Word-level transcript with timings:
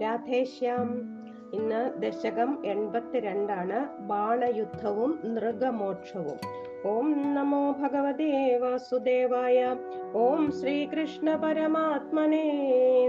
രാധേശ്യാം. 0.00 1.18
ഇന്ന് 1.54 2.02
ദശകം 2.02 2.66
എൺപത്തിരണ്ടാണ്. 2.66 4.02
ബാണയുദ്ധവും 4.02 5.20
നൃഗമോക്ഷവും 5.24 6.58
ഓം 6.86 7.34
നമോ 7.34 7.72
ഭഗവതേ 7.72 8.56
വാസുദേവായ. 8.56 9.76
ഓം 10.14 10.52
ശ്രീകൃഷ്ണ 10.52 11.36
പരമാത്മനേ 11.36 12.46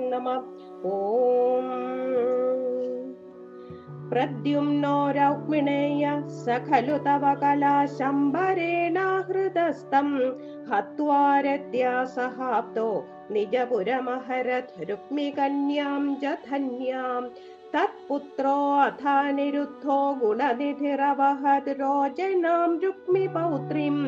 നമ. 0.09 0.29
ഓം 0.85 1.67
प्रद्युम्नो 4.11 4.97
रौक्मिणेय 5.17 6.05
स 6.43 6.45
खलु 6.69 6.97
तव 7.05 7.23
कला 7.41 7.75
शम्बरेणाहृतस्तम् 7.97 8.95
हत्वा 10.71 11.19
हत्वारत्या 11.19 11.93
सहाब्दो 12.15 12.89
निजपुरमहरत् 13.33 14.73
रुक्मिकन्यां 14.89 16.01
च 16.23 16.33
धन्यां 16.49 17.21
तत्पुत्रोऽ 17.73 19.11
निरुद्धो 19.39 19.99
गुणनिधिरवहद् 20.21 21.69
रोजिनां 21.81 22.69
रुक्मिपौत्रीं 22.85 23.99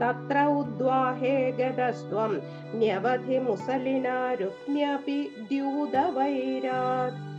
तत्र 0.00 0.36
उद्वाहे 0.58 1.36
गतस्त्वं 1.60 2.32
न्यवधि 2.80 3.38
मुसलिना 3.46 4.18
रुक्म्यपि 4.42 5.18
द्यूतवैरात्। 5.48 7.35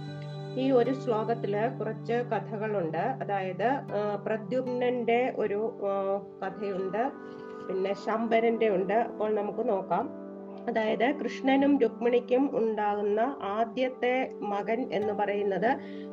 ഈ 0.62 0.72
ഒരു 0.72 0.94
ശ്ലോകത്തിൽ 0.94 1.54
കുറച്ച് 1.80 2.14
കഥകളുണ്ട്. 2.14 3.04
അതായത് 3.24 3.68
പ്രദ്യുമ്നന്റെ 4.26 5.34
ഒരു 5.38 5.60
കഥയുണ്ട്. 6.44 7.04
പിന്നെ 7.68 7.94
ശമ്പരന്റെ 8.06 8.70
ഉണ്ട്. 8.70 8.94
അപ്പോൾ 8.94 9.36
നമുക്ക് 9.36 9.70
നോക്കാം. 9.70 10.28
അതായത് 10.70 11.16
കൃഷ്ണനും 11.16 11.80
രുക്മിണിക്കും 11.80 12.44
ഉണ്ടാകുന്ന 12.58 13.20
ആദ്യത്തെ 13.42 14.16
മകൻ 14.54 14.80
എന്ന് 14.92 15.14
പറയുന്നത് 15.14 15.70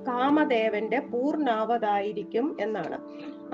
കാമദേവന്റെ 0.07 0.99
പൂർണാവതായിരിക്കും 1.13 2.57
എന്നാണ്. 2.61 2.99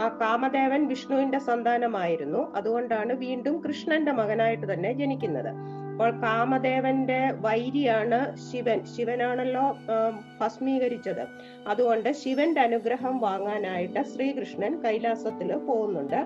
ആ 0.00 0.18
കാമദേവൻ 0.20 0.88
വിഷ്ണുവിന്റെ 0.88 1.38
സന്താനമായിരുന്നു. 1.38 2.52
അതുകൊണ്ടാണ് 2.56 3.12
വീണ്ടും 3.12 3.56
കൃഷ്ണന്റെ 3.60 4.12
മകനായിട്ട് 4.12 4.72
തന്നെ 4.72 4.92
ജനിക്കുന്നത്. 4.92 5.79
അപ്പോൾ 6.00 6.20
കാമദേവന്റെ 6.20 7.32
വൈരിയാണ് 7.40 8.36
ശിവൻ. 8.36 8.84
ശിവനാണല്ലോ 8.84 9.76
ഭസ്മീകരിച്ചത്. 10.40 11.26
അതുകൊണ്ട് 11.68 12.12
ശിവന്റെ 12.12 12.60
അനുഗ്രഹം 12.60 13.18
വാങ്ങാനായിട്ട് 13.18 14.02
ശ്രീകൃഷ്ണൻ 14.02 14.82
കൈലാസത്തിൽ 14.82 15.56
പോകുന്നുണ്ട്. 15.56 16.16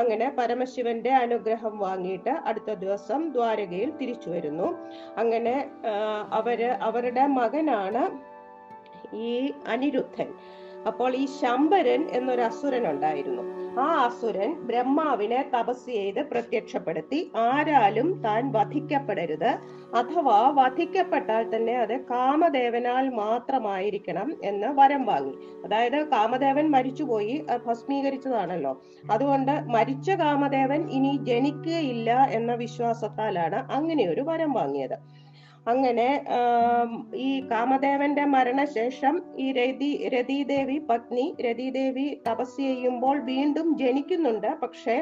അങ്ങനെ 0.00 0.34
പരമശിവന്റെ 0.38 1.10
അനുഗ്രഹം 1.10 1.78
വാങ്ങിയിട്ട് 1.78 2.30
അടുത്ത 2.30 2.74
ദിവസം 2.74 3.32
ദ്വാരകയിൽ 3.32 3.90
തിരിച്ചു 3.90 4.30
വരുന്നു. 4.30 4.68
അങ്ങനെ 5.18 5.70
അവർ 6.32 6.62
അവരുടെ 6.64 7.26
മകനാണ് 7.26 8.04
ഈ 9.16 9.52
അനിരുദ്ധൻ. 9.66 10.28
അപ്പോൾ 10.86 11.14
ഈ 11.14 11.26
ശമ്പരൻ 11.26 12.08
എന്നൊരു 12.10 12.40
അസുരൻ 12.40 12.90
ഉണ്ടായിരുന്നു. 12.90 13.57
ആ 13.76 14.04
അസുരൻ 14.04 14.52
ബ്രഹ്മാവിനെ 14.66 15.50
തപസ് 15.54 15.86
ചെയ്ത് 15.86 16.20
പ്രത്യക്ഷപ്പെടുത്തി. 16.20 17.32
ആരാലും 17.36 18.22
താൻ 18.22 18.52
വധിക്കപ്പെടരുത്. 18.52 19.50
അഥവാ 19.94 20.50
വധിക്കപ്പെട്ടാൽ 20.50 21.56
തന്നെ 21.56 21.76
അത് 21.78 22.00
കാമദേവനാൽ 22.00 23.08
മാത്രമായിരിക്കണം 23.08 24.32
എന്ന് 24.44 24.66
വരം 24.66 25.06
വാങ്ങി. 25.06 25.34
അതായത് 25.64 26.08
കാമദേവൻ 26.08 26.70
മരിച്ചുപോയി 26.70 27.46
ഭസ്മീകരിച്ചതാണല്ലോ. 27.66 28.82
അതുകൊണ്ട് 29.12 29.52
മരിച്ച 29.52 30.10
കാമദേവൻ 30.10 30.90
ഇനി 30.90 31.18
ജനിക്കുകയില്ല 31.22 32.10
എന്ന 32.30 32.54
വിശ്വാസത്താലാണ് 32.54 33.72
അങ്ങനെ 33.72 34.06
ഒരു 34.08 34.20
വരം 34.20 34.52
വാങ്ങിയത്. 34.52 35.17
അങ്ങനെ 35.72 36.08
ഈ 37.28 37.30
കാമദേവന്റെ 37.50 38.24
മരണശേഷം 38.34 39.14
ഈ 39.44 39.46
രതി 39.52 39.90
രതീദേവി 40.14 40.78
പത്നി 40.90 41.26
രതീദേവി 41.46 42.06
തപസ് 42.28 42.56
ചെയ്യുമ്പോൾ 42.56 43.16
വീണ്ടും 43.32 43.68
ജനിക്കുന്നുണ്ട്. 43.82 44.50
പക്ഷെ 44.62 44.96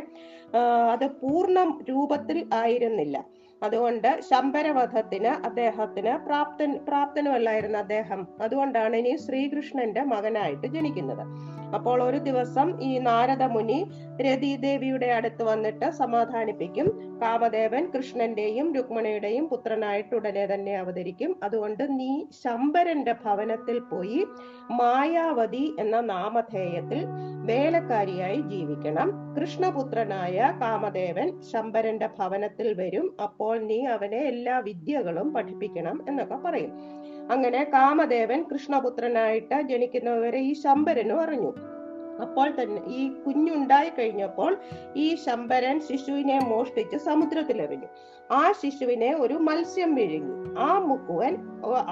അത് 0.95 1.07
പൂർണ 1.23 1.59
രൂപത്തിൽ 1.91 2.39
ആയിരുന്നില്ല. 2.63 3.17
അതുകൊണ്ട് 3.63 4.21
ശമ്പരവധത്തിന് 4.31 5.29
അദ്ദേഹത്തിന് 5.29 6.27
പ്രാപ്തൻ 6.27 6.81
പ്രാപ്തനുമല്ലായിരുന്നു 6.89 7.79
അദ്ദേഹം 7.79 8.27
അതുകൊണ്ടാണ് 8.41 8.97
ഇനി 8.97 9.17
ശ്രീകൃഷ്ണന്റെ 9.17 10.03
മകനായിട്ട് 10.03 10.67
ജനിക്കുന്നത്. 10.67 11.57
അപ്പോൾ 11.75 12.03
ഒരു 12.03 12.19
ദിവസം 12.19 12.81
ഈ 12.81 12.99
നാരദ 12.99 13.43
മുനി 13.43 13.79
രതിദേവിയുടെ 14.21 15.07
അടുത്ത് 15.07 15.43
വന്നിട്ട് 15.43 15.91
സമാധാനിപ്പിക്കും. 15.91 16.89
കാമദേവൻ 17.23 17.91
കൃഷ്ണന്റെയും 17.95 18.75
രുക്മിണിയുടെയും 18.75 19.49
പുത്രനായിട്ട് 19.49 20.15
ഉടനെ 20.15 20.55
തന്നെ 20.55 20.77
അവതരിക്കും. 20.77 21.37
അതുകൊണ്ട് 21.43 21.99
നീ 22.01 22.27
ശമ്പരന്റെ 22.45 23.15
ഭവനത്തിൽ 23.25 23.79
പോയി 23.79 24.27
മായാവതി 24.71 25.77
എന്ന 25.79 26.01
നാമധേയത്തിൽ 26.01 27.07
വേലക്കാരിയായി 27.47 28.41
ജീവിക്കണം. 28.41 29.09
കൃഷ്ണപുത്രനായ 29.41 30.59
കാമദേവൻ 30.61 31.41
ശമ്പരന്റെ 31.53 32.09
ഭവനത്തിൽ 32.19 32.75
വരും. 32.75 33.17
അപ്പോൾ 33.23 33.59
നീ 33.59 33.85
അവനെ 33.85 34.21
എല്ലാ 34.33 34.59
വിദ്യകളും 34.59 35.35
പഠിപ്പിക്കണം 35.35 36.05
എന്നൊക്കെ 36.09 36.35
പറയും. 36.35 36.73
അങ്ങനെ 37.31 37.65
കാമദേവൻ 37.65 38.43
കൃഷ്ണപുത്രനായിട്ട് 38.53 39.63
ജനിക്കുന്നവരെ 39.63 40.39
ഈ 40.39 40.53
ശമ്പരനും 40.53 41.21
അറിഞ്ഞു. 41.21 41.53
അപ്പോൾ 42.25 42.49
തന്നെ 42.59 42.81
ഈ 42.99 43.01
കുഞ്ഞുണ്ടായി 43.25 43.91
കഴിഞ്ഞപ്പോൾ 43.99 44.53
ഈ 44.97 45.07
ശമ്പരൻ 45.25 45.77
ശിശുവിനെ 45.89 46.39
മോഷ്ടിച്ച് 46.51 46.97
സമുദ്രത്തിലെറിഞ്ഞു 46.97 47.89
ആ 48.31 48.53
ശിശുവിനെ 48.61 49.11
ഒരു 49.25 49.35
മത്സ്യം 49.49 49.91
വിഴുങ്ങി. 49.95 50.35
ആ 50.59 50.69
മുക്കുവൻ 50.79 51.35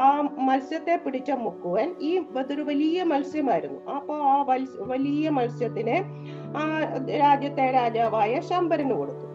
ആ 0.06 0.08
മത്സ്യത്തെ 0.48 0.94
പിടിച്ച 1.04 1.30
മുക്കുവൻ 1.30 1.88
ഈ 2.00 2.12
അതൊരു 2.40 2.62
വലിയ 2.62 3.02
മത്സ്യമായിരുന്നു. 3.02 3.80
അപ്പോൾ 3.96 4.18
ആ 4.32 4.36
വലിയ 4.92 5.28
മത്സ്യത്തിനെ 5.38 5.98
ആ 6.60 6.64
രാജ്യത്തെ 7.24 7.66
രാജാവായ 7.80 8.40
ശമ്പരന് 8.50 8.96
കൊടുത്തു. 9.00 9.28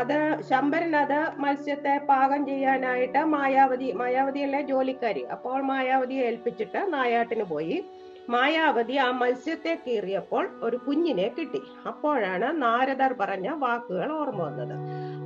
അത് 0.00 0.18
ശമ്പരൻ 0.50 0.92
അത് 0.96 1.20
മത്സ്യത്തെ 1.42 1.94
പാകം 2.10 2.40
ചെയ്യാനായിട്ട് 2.46 3.20
മായാവതി 3.34 3.88
മായാവതിയല്ലേ 3.92 4.60
ജോലിക്കാരി? 4.62 5.22
അപ്പോൾ 5.34 5.58
മായാവതിയെ 5.70 6.22
ഏൽപ്പിച്ചിട്ട് 6.22 6.80
നായാട്ടിന് 6.92 7.46
പോയി. 7.54 7.78
മായാവതി 8.30 8.96
ആ 8.96 9.10
മത്സ്യത്തെ 9.10 9.78
കീറിയപ്പോൾ 9.86 10.48
ഒരു 10.62 10.76
കുഞ്ഞിനെ 10.76 11.30
കിട്ടി. 11.38 11.62
അപ്പോഴാണ് 11.86 12.62
നാരദർ 12.62 13.12
പറഞ്ഞ 13.20 13.48
വാക്കുകൾ 13.54 14.12
ഓർമ്മ 14.12 14.42
വന്നത്. 14.42 14.76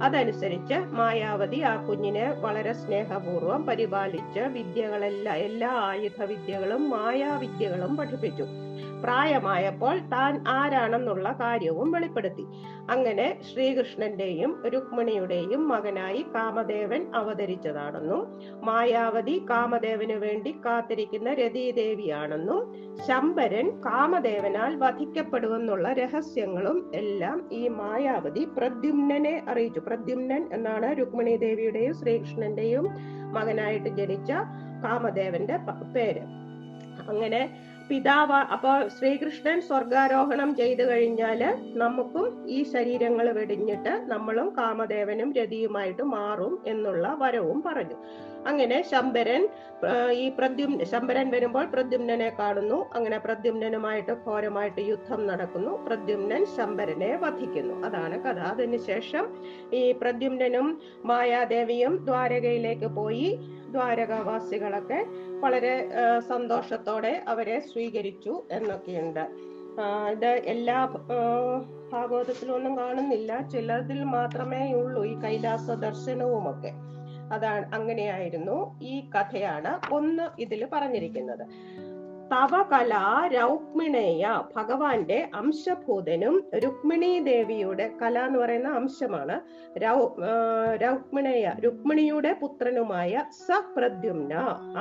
അതനുസരിച്ച് 0.02 0.74
മായാവതി 0.74 1.60
ആ 1.60 1.86
കുഞ്ഞിനെ 1.86 2.30
വളരെ 2.40 2.72
സ്നേഹപൂർവം 2.72 3.66
പരിപാലിച്ച് 3.66 4.40
വിദ്യകളെല്ലാം 4.40 5.36
എല്ലാ 5.36 5.68
ആയുധ 5.68 6.22
വിദ്യകളും 6.22 6.90
മായാവിദ്യകളും 6.90 7.96
പഠിപ്പിച്ചു. 7.96 8.46
പ്രായമായപ്പോൾ 9.04 9.96
താൻ 10.12 10.34
ആരാണെന്നുള്ള 10.48 11.28
കാര്യവും 11.40 11.88
വെളിപ്പെടുത്തി. 11.92 12.44
അങ്ങനെ 12.90 13.26
ശ്രീകൃഷ്ണന്റെയും 13.48 14.50
രുക്മിണിയുടെയും 14.74 15.68
മകനായി 15.68 16.22
കാമദേവൻ 16.34 17.02
അവതരിച്ചതാണെന്നും 17.14 18.22
മായാവതി 18.64 19.36
കാമദേവന് 19.50 20.16
വേണ്ടി 20.24 20.52
കാത്തിരിക്കുന്ന 20.66 21.32
രതീദേവിയാണെന്നും 21.34 22.60
ശമ്പരൻ 23.06 23.68
കാമദേവനാൽ 23.86 24.72
വധിക്കപ്പെടുമെന്നുള്ള 24.76 25.92
രഹസ്യങ്ങളും 25.92 26.78
എല്ലാം 26.94 27.38
ഈ 27.52 27.62
മായാവതി 27.68 28.44
പ്രദ്യുമ്നനെ 28.56 29.34
അറിയിച്ചു. 29.48 29.80
പ്രദ്യുമ്നൻ 29.80 30.42
എന്നാണ് 30.52 30.90
രുക്മിണി 30.98 31.36
ദേവിയുടെയും 31.36 31.94
ശ്രീകൃഷ്ണന്റെയും 31.94 32.86
മകനായിട്ട് 33.36 33.88
ജനിച്ച 33.88 34.32
കാമദേവന്റെ 34.84 35.56
പേര്. 35.94 36.24
അങ്ങനെ 37.08 37.40
പിതാവ് 37.88 38.32
അപ്പൊ 38.32 38.88
ശ്രീകൃഷ്ണൻ 38.88 39.60
സ്വർഗാരോഹണം 39.60 40.54
ചെയ്തു 40.56 40.82
കഴിഞ്ഞാൽ 40.82 41.40
നമുക്കും 41.66 42.46
ഈ 42.50 42.62
ശരീരങ്ങൾ 42.62 43.32
വെടിഞ്ഞിട്ട് 43.32 44.02
നമ്മളും 44.06 44.54
കാമദേവനും 44.58 45.32
രതിയുമായിട്ട് 45.32 46.02
മാറും 46.02 46.58
എന്നുള്ള 46.66 47.16
വരവും 47.18 47.62
പറഞ്ഞു. 47.66 47.94
അങ്ങനെ 48.46 48.82
ശമ്പരൻ 48.82 49.48
ഈ 50.12 50.28
പ്രദ്യു 50.28 50.84
ശമ്പരൻ 50.84 51.30
വരുമ്പോൾ 51.30 51.64
പ്രദ്യുമ്നനെ 51.66 52.32
കാണുന്നു. 52.38 52.90
അങ്ങനെ 52.94 53.18
പ്രദ്യുമ്നനുമായിട്ട് 53.18 54.12
ഘോരമായിട്ട് 54.26 54.80
യുദ്ധം 54.80 55.26
നടക്കുന്നു. 55.26 55.84
പ്രദ്യുമ്നൻ 55.86 56.46
ശമ്പരനെ 56.56 57.16
വധിക്കുന്നു. 57.16 57.86
അതാണ് 57.86 58.22
കഥ. 58.22 58.38
അതിനുശേഷം 58.38 59.26
ഈ 59.72 59.92
പ്രദ്യുമ്നനും 59.92 60.80
മായാദേവിയും 61.04 62.04
ദ്വാരകയിലേക്ക് 62.04 62.86
പോയി. 62.86 63.38
ദ്വാരകാവാസികളൊക്കെ 63.74 65.00
വളരെ 65.42 65.74
സന്തോഷത്തോടെ 66.28 67.12
അവരെ 67.28 67.58
സ്വീകരിച്ചു 67.72 68.34
എന്നൊക്കെയുണ്ട്. 68.52 69.24
ഇത് 70.10 70.30
എല്ലാ 70.54 70.80
ഭാഗവതത്തിലൊന്നും 71.92 72.74
കാണുന്നില്ല. 72.78 73.30
ചിലതിൽ 73.52 74.00
മാത്രമേ 74.16 74.64
ഉള്ളൂ 74.80 75.00
ഈ 75.12 75.14
കൈലാസ 75.24 75.68
ദർശനവും 75.86 76.44
ഒക്കെ 76.50 76.72
അതാണ് 77.34 77.64
അങ്ങനെയായിരുന്നു 77.74 78.56
ഈ 78.82 78.94
കഥയാണ് 79.14 79.72
ഒന്ന് 79.94 80.24
ഇതിൽ 80.38 80.62
പറഞ്ഞിരിക്കുന്നത്. 80.72 81.44
തവ 82.32 82.62
കല 82.62 82.92
രൗക്മിണേയ 83.32 84.24
ഭഗവാന്റെ 84.56 85.18
അംശഭൂതനും 85.34 86.36
രുക്മിണി 86.64 87.10
ദേവിയുടെ 87.20 87.86
കല 88.02 88.18
എന്ന് 88.26 88.38
പറയുന്ന 88.38 88.68
അംശമാണ്. 88.74 89.36
രൗ 89.78 89.98
രൗക്മിണേയ 90.84 91.52
രുക്മിണിയുടെ 91.64 92.32
പുത്രനുമായ 92.32 93.22
സ 93.46 93.60
പ്രദ്യുമ്ന 93.76 94.32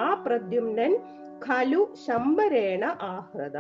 ആ 0.06 0.08
പ്രദ്യുമ്നൻ 0.26 0.94
ഖലു 1.46 1.82
ശംബരേണ 2.08 2.84
ആഹൃത. 3.02 3.60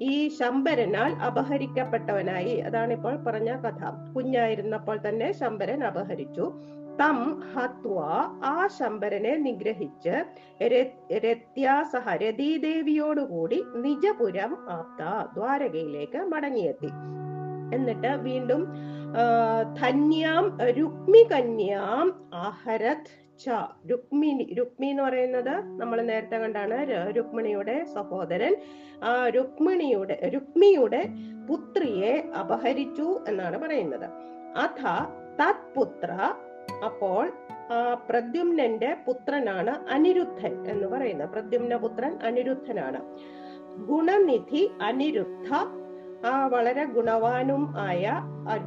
ഈ 0.00 0.14
ശംബരനാൽ 0.38 1.12
അപഹരിക്കപ്പെട്ടവനായി 1.28 2.54
അതാണ് 2.60 2.92
ഇപ്പോൾ 2.92 3.16
പറഞ്ഞ 3.16 3.50
കഥ. 3.64 3.82
കുഞ്ഞായിരുന്നപ്പോൾ 4.16 4.96
തന്നെ 5.08 5.32
ശംബരൻ 5.32 5.82
അപഹരിച്ചു. 5.84 6.46
തം 7.00 7.18
ഹത്വ 7.52 7.98
ആ 8.50 8.56
ശമ്പരനെ 8.76 9.32
നിഗ്രഹിച്ച് 9.46 10.14
രത്യാസഹ 11.24 12.06
രതീദേവിയോടുകൂടി 12.22 13.58
നിജപുരം 13.84 14.52
ആപ്ത 14.76 15.02
ദ്വാരകയിലേക്ക് 15.36 16.20
മടങ്ങിയെത്തി. 16.32 16.90
എന്നിട്ട് 17.76 18.10
വീണ്ടും 18.28 18.62
ധന്യാം 19.80 20.44
രുക്മി 20.78 21.22
കന്യാം 21.32 22.06
ആഹരത് 22.46 23.10
ച 23.44 23.56
രുക്മിണി 23.90 24.46
രുക്മി 24.58 24.88
എന്ന് 24.92 25.02
പറയുന്നത് 25.02 25.54
നമ്മൾ 25.80 25.98
നേരത്തെ 26.10 26.36
കണ്ടാണ് 26.36 26.76
രുക്മിണിയുടെ 27.16 27.76
സഹോദരൻ. 27.94 28.54
ആ 29.10 29.12
രുക്മിണിയുടെ 29.36 30.16
രുക്മിയുടെ 30.34 31.02
പുത്രിയെ 31.48 32.14
അപഹരിച്ചു 32.42 33.08
എന്നാണ് 33.28 33.58
പറയുന്നത്. 33.64 34.08
അഥ 34.64 34.82
തത്പുത്ര 35.40 36.10
അപ്പോൾ 36.84 37.32
പ്രദ്യുമ്നന്റെ 38.08 38.96
പുത്രനാണ് 39.06 39.88
അനിരുദ്ധൻ 39.90 40.66
എന്ന് 40.68 40.88
പറയുന്നത്. 40.88 41.28
പ്രദ്യുമ്ന 41.28 41.76
പുത്രൻ 41.76 42.18
അനിരുദ്ധനാണ്. 42.22 43.00
ഗുണനിധി 43.86 44.70
അനിരുദ്ധ. 44.82 45.54
ആ 46.26 46.46
വളരെ 46.46 46.84
ഗുണവാനും 46.84 47.74
ആയ 47.78 48.12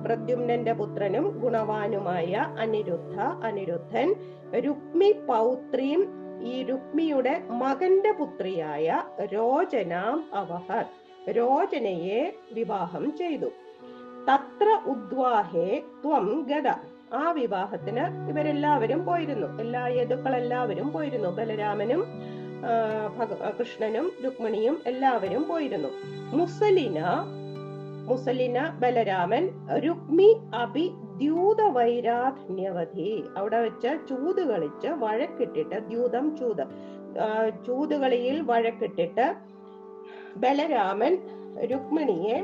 പ്രദ്യുമ്നന്റെ 0.06 0.74
പുത്രനും 0.74 1.40
ഗുണവാനുമായ 1.40 2.34
അനിരുദ്ധ 2.60 3.20
അനിരുദ്ധൻ. 3.20 4.16
രുക്മി 4.52 5.12
പൗത്രിയും 5.12 6.08
ഈ 6.44 6.64
രുക്മിയുടെ 6.64 7.44
മകന്റെ 7.50 8.12
പുത്രിയായ 8.12 9.04
രോചനാം 9.26 10.24
അവഹർ. 10.34 10.86
രോചനയെ 11.32 12.36
വിവാഹം 12.54 13.18
ചെയ്തു. 13.18 13.46
തത്ര 14.32 14.80
ഉദ്വാഹേ 14.86 15.82
ത്വം 16.06 16.48
ഗത 16.50 16.97
ആ 17.16 17.32
വിവാഹത്തിന് 17.32 18.06
ഇവരെല്ലാവരും 18.30 19.06
പോയിരുന്നു. 19.06 19.48
എല്ലാ 19.62 19.88
യദുക്കളെല്ലാവരും 19.88 20.92
പോയിരുന്നു. 20.92 21.30
ബലരാമനും 21.30 22.04
കൃഷ്ണനും 23.60 24.12
രുക്മിണിയും 24.24 24.82
എല്ലാവരും 24.86 25.48
പോയിരുന്നു. 25.48 25.90
മുസലിന 26.38 27.00
മുസലിന 28.10 28.58
ബലരാമൻ 28.82 29.50
രുക്മി 29.86 30.28
അഭി 30.54 30.86
ദ്യൂത 31.18 31.62
വൈരാധന്യവധി 31.62 33.24
അവിടെ 33.38 33.60
വെച്ച് 33.62 33.92
ചൂത് 34.10 34.42
കളിച്ച് 34.50 34.88
വഴക്കിട്ടിട്ട് 34.88 35.76
ദ്യൂതം 35.90 36.38
ചൂത് 36.38 36.64
ചൂതുകളിയിൽ 37.68 38.42
വഴക്കിട്ടിട്ട് 38.42 39.36
ബലരാമൻ 40.38 41.16
രുക്മിണിയെ 41.72 42.38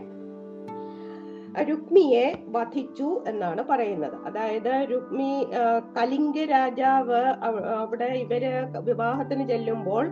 രുക്മിയെ 1.69 2.25
വധിച്ചു 2.55 3.09
എന്നാണ് 3.27 3.61
പറയുന്നത്. 3.71 4.15
അതായത് 4.27 4.71
രുക്മി 4.91 5.31
കലിംഗ 5.97 6.37
രാജാവ് 6.51 7.21
അവിടെ 7.81 8.09
ഇവർ 8.23 8.45
വിവാഹത്തിന് 8.89 9.45
ചെല്ലുമ്പോൾ 9.51 10.05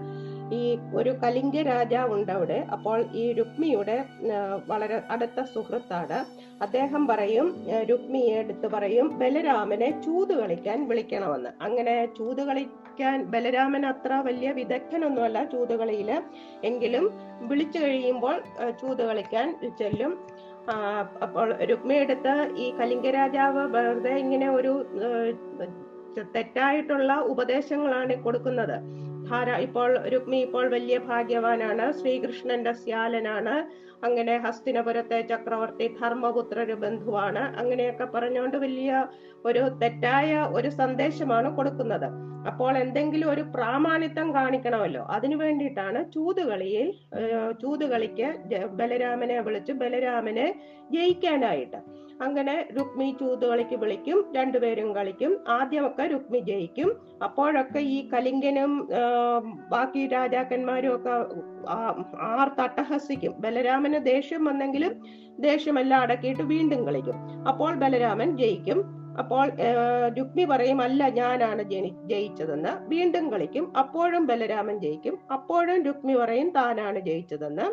ഈ 0.59 0.63
ഒരു 0.99 1.11
കലിംഗ 1.23 1.57
രാജാവ് 1.61 2.11
ഉണ്ട് 2.13 2.31
അവിടെ. 2.31 2.57
അപ്പോൾ 2.75 2.97
ഈ 3.21 3.23
രുക്മിയുടെ 3.33 3.97
വളരെ 4.67 5.01
അടുത്ത 5.13 5.41
സുഹൃത്താണ്. 5.53 6.17
അദ്ദേഹം 6.65 7.07
പറയും 7.07 7.47
രുക്മിയെ 7.91 8.33
എടുത്ത് 8.39 8.67
പറയും 8.75 9.07
ബലരാമനെ 9.19 9.89
ചൂത് 10.05 10.33
കളിക്കാൻ 10.41 10.87
വിളിക്കണമെന്ന്. 10.89 11.51
അങ്ങനെ 11.67 11.95
ചൂത് 12.17 12.41
കളിക്കാൻ 12.49 13.17
ബലരാമൻ 13.33 13.85
അത്ര 13.85 14.13
വലിയ 14.27 14.51
വിദഗ്ധനൊന്നുമല്ല 14.51 15.43
ചൂതുകളിയിൽ 15.53 16.11
എങ്കിലും 16.63 17.05
വിളിച്ചു 17.51 17.79
കഴിയുമ്പോൾ 17.79 18.37
ചൂത് 18.81 19.03
കളിക്കാൻ 19.09 19.47
ചെല്ലും. 19.81 20.13
അപ്പോൾ 21.21 21.53
രുക്മി 21.53 21.93
എടുത്ത് 21.93 22.33
ഈ 22.57 22.73
കലിംഗ 22.79 23.07
രാജാവ് 23.09 23.63
വെറുതെ 23.75 24.15
ഇങ്ങനെ 24.15 24.49
ഒരു 24.49 24.73
തെറ്റായിട്ടുള്ള 26.35 27.13
ഉപദേശങ്ങളാണ് 27.13 28.23
കൊടുക്കുന്നത്. 28.23 28.77
ഇപ്പോൾ 29.61 29.99
രുക്മി 30.09 30.37
ഇപ്പോൾ 30.37 30.67
വലിയ 30.69 30.97
ഭാഗ്യവാനാണ്. 30.97 31.91
ശ്രീകൃഷ്ണന്റെ 31.91 32.73
സ്യാലനാണ്. 32.73 33.55
അങ്ങനെ 34.03 34.37
ഹസ്തിനപുരത്തെ 34.37 35.21
ചക്രവർത്തി 35.21 35.87
ധർമ്മപുത്രര് 36.01 36.75
ബന്ധുവാണ്. 36.83 37.43
അങ്ങനെയൊക്കെ 37.61 38.05
പറഞ്ഞുകൊണ്ട് 38.15 38.57
വലിയ 38.57 38.91
ഒരു 39.45 39.63
തെറ്റായ 39.81 40.31
ഒരു 40.57 40.69
സന്ദേശമാണ് 40.69 41.49
കൊടുക്കുന്നത്. 41.57 42.07
അപ്പോൾ 42.49 42.77
എന്തെങ്കിലും 42.77 43.27
ഒരു 43.29 43.41
പ്രാമാണിത്വം 43.55 44.27
കാണിക്കണമല്ലോ. 44.35 45.03
അതിനു 45.15 45.35
വേണ്ടിയിട്ടാണ് 45.35 45.99
ചൂതുകളിയിൽ 46.11 46.87
ചൂതുകളിക്ക് 47.61 48.29
ബലരാമനെ 48.79 49.39
വിളിച്ച് 49.39 49.73
ബലരാമനെ 49.81 50.47
ജയിക്കാനായിട്ട്. 50.91 51.81
അങ്ങനെ 52.25 52.55
രുക്മി 52.77 53.15
ചൂതുകളിക്ക് 53.19 53.75
വിളിക്കും 53.75 54.17
രണ്ടുപേരും 54.35 54.95
കളിക്കും 54.95 55.31
ആദ്യമൊക്കെ 55.47 56.03
രുക്മി 56.03 56.39
ജയിക്കും. 56.39 56.89
അപ്പോഴൊക്കെ 57.23 57.79
ഈ 57.79 58.09
കലിംഗനും 58.09 58.71
ബാക്കി 59.69 60.07
രാജാക്കന്മാരും 60.07 60.95
ഒക്കെ 60.95 61.15
ആർ 62.19 62.51
തട്ടഹസിക്കും. 62.59 63.35
ബലരാമന് 63.39 64.05
ദേഷ്യം 64.05 64.45
വന്നെങ്കിലും 64.45 64.95
ദേഷ്യമെല്ലാം 65.39 66.01
അടക്കിയിട്ട് 66.01 66.43
വീണ്ടും 66.43 66.81
കളിക്കും. 66.87 67.19
അപ്പോൾ 67.47 67.75
ബലരാമൻ 67.75 68.37
ജയിക്കും. 68.37 68.79
അപ്പോൾ 69.21 69.45
രുക്മി 70.17 70.43
പറയും 70.45 70.81
അല്ല 70.81 71.09
ഞാനാണ് 71.09 71.63
ജനി 71.63 71.89
ജയിച്ചതെന്ന്. 72.11 72.73
വീണ്ടും 72.89 73.25
കളിക്കും. 73.31 73.77
അപ്പോഴും 73.77 74.25
ബലരാമൻ 74.25 74.79
ജയിക്കും. 74.79 75.15
അപ്പോഴും 75.31 75.79
രുക്മി 75.83 76.13
പറയും 76.13 76.49
താനാണ് 76.49 76.99
ജയിച്ചതെന്ന്. 76.99 77.67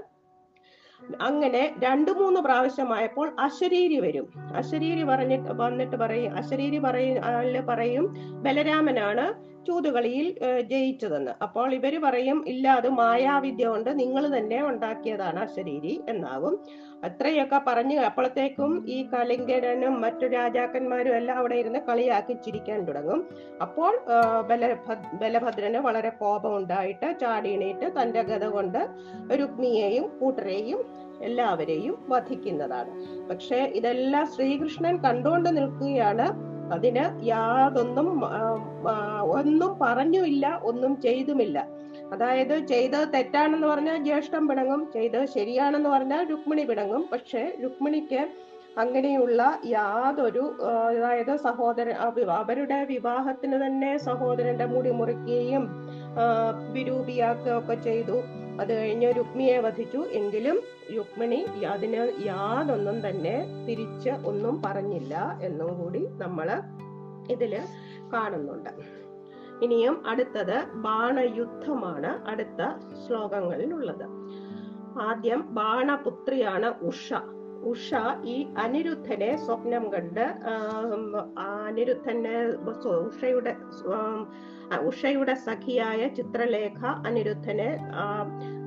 അങ്ങനെ 1.20 1.62
രണ്ടു 1.84 2.12
മൂന്ന് 2.12 2.40
പ്രാവശ്യമായപ്പോൾ 2.40 3.28
അശരീരി 3.38 3.98
വരും. 4.00 4.26
അശരീരി 4.54 5.02
പറഞ്ഞിട്ട് 5.02 5.52
വന്നിട്ട് 5.62 5.96
പറയും 5.96 6.32
അശരീരി 6.36 6.78
പറയും 6.78 7.62
പറയും 7.66 8.06
ബലരാമനാണ് 8.42 9.26
ചൂതുകളിയിൽ 9.66 10.26
ജയിച്ചതെന്ന്. 10.70 11.32
അപ്പോൾ 11.42 11.68
ഇവർ 11.74 11.94
പറയും 12.04 12.38
ഇല്ല 12.48 12.68
അത് 12.80 12.88
മായാവിദ്യ 13.00 13.66
കൊണ്ട് 13.68 13.90
നിങ്ങൾ 14.00 14.24
തന്നെ 14.36 14.60
ഉണ്ടാക്കിയതാണ് 14.62 15.40
അശരീരി 15.46 15.94
എന്നാകും 16.08 16.54
അത്രയൊക്കെ 17.04 17.60
പറഞ്ഞ് 17.66 17.98
അപ്പോഴത്തേക്കും 17.98 18.84
ഈ 18.86 18.96
കലിംഗനും 19.12 20.00
മറ്റു 20.00 20.26
രാജാക്കന്മാരും 20.26 21.16
എല്ലാം 21.16 21.38
അവിടെ 21.38 21.54
ഇരുന്ന് 21.54 21.80
കളിയാക്കി 21.88 22.32
ചിരിക്കാൻ 22.32 22.80
തുടങ്ങും. 22.84 23.20
അപ്പോൾ 23.62 23.92
ബലഭദ്രന് 25.20 25.76
വളരെ 25.76 26.10
കോപം 26.22 26.56
ഉണ്ടായിട്ട് 26.56 27.20
ചാടിയണീട്ട് 27.20 27.92
തന്റെ 28.02 28.22
ഗത 28.22 28.44
കൊണ്ട് 28.56 28.80
രുക്മിയെയും 29.40 30.06
കൂട്ടരെയും 30.20 30.82
എല്ലാവരെയും 31.22 31.94
വധിക്കുന്നതാണ്. 32.08 32.92
പക്ഷെ 33.30 33.56
ഇതെല്ലാം 33.80 34.26
ശ്രീകൃഷ്ണൻ 34.26 34.96
കണ്ടുകൊണ്ട് 34.96 35.56
നിൽക്കുകയാണ്. 35.56 36.26
അതിന് 36.74 37.04
യാതൊന്നും 37.26 38.08
ഒന്നും 39.38 39.78
പറഞ്ഞുമില്ല 39.80 40.46
ഒന്നും 40.70 41.00
ചെയ്തുമില്ല. 41.00 41.58
അതായത് 42.12 42.54
ചെയ്തത് 42.66 43.06
തെറ്റാണെന്ന് 43.14 43.66
പറഞ്ഞാൽ 43.66 43.96
ജ്യേഷ്ഠം 44.02 44.44
പിണങ്ങും 44.48 44.82
ചെയ്തത് 44.92 45.26
ശരിയാണെന്ന് 45.36 45.90
പറഞ്ഞാൽ 45.94 46.22
രുക്മിണി 46.32 46.64
പിണങ്ങും. 46.70 47.02
പക്ഷെ 47.12 47.42
രുക്മിണിക്ക് 47.64 48.22
അങ്ങനെയുള്ള 48.82 49.42
യാതൊരു 49.76 50.44
അതായത് 50.96 51.32
സഹോദര 51.46 51.94
അവരുടെ 52.40 52.78
വിവാഹത്തിന് 52.90 53.56
തന്നെ 53.64 53.92
സഹോദരന്റെ 54.08 54.66
മുടി 54.72 54.90
മുറിക്കുകയും 54.98 55.64
വിരൂപിയാക്കുകയും 56.74 57.58
ഒക്കെ 57.60 57.76
ചെയ്തു. 57.88 58.16
അത് 58.60 58.70
കഴിഞ്ഞ് 58.78 59.08
രുക്മിയെ 59.18 59.58
വധിച്ചു. 59.66 60.00
എങ്കിലും 60.20 60.56
രുക്മിണി 60.96 61.40
അതിന് 61.74 62.04
യാതൊന്നും 62.28 62.96
തന്നെ 63.08 63.36
തിരിച്ച് 63.66 64.12
ഒന്നും 64.30 64.54
പറഞ്ഞില്ല 64.64 65.14
എന്നും 65.48 65.70
കൂടി 65.80 66.02
നമ്മൾ 66.24 66.50
ഇതിൽ 67.34 67.54
കാണുന്നുണ്ട്. 68.14 68.72
ഇനിയും 69.64 69.96
അടുത്തത് 70.06 70.56
ബാണയുദ്ധമാണ് 70.86 72.12
അടുത്ത 72.30 72.60
ശ്ലോകങ്ങളിലുള്ളത്. 73.02 74.06
ആദ്യം 75.08 75.40
ബാണപുത്രിയാണ് 75.58 76.68
ഉഷ. 76.90 77.12
ഉഷ 77.70 77.88
ഈ 78.32 78.36
അനിരുദ്ധനെ 78.64 79.30
സ്വപ്നം 79.44 79.84
കണ്ട് 79.92 80.24
അനിരുദ്ധന്റെ 81.44 82.34
ഉഷയുടെ 83.06 83.52
ഉഷയുടെ 84.88 85.34
സഖിയായ 85.46 86.00
ചിത്രലേഖ 86.08 86.80
അനിരുദ്ധനെ 87.08 87.68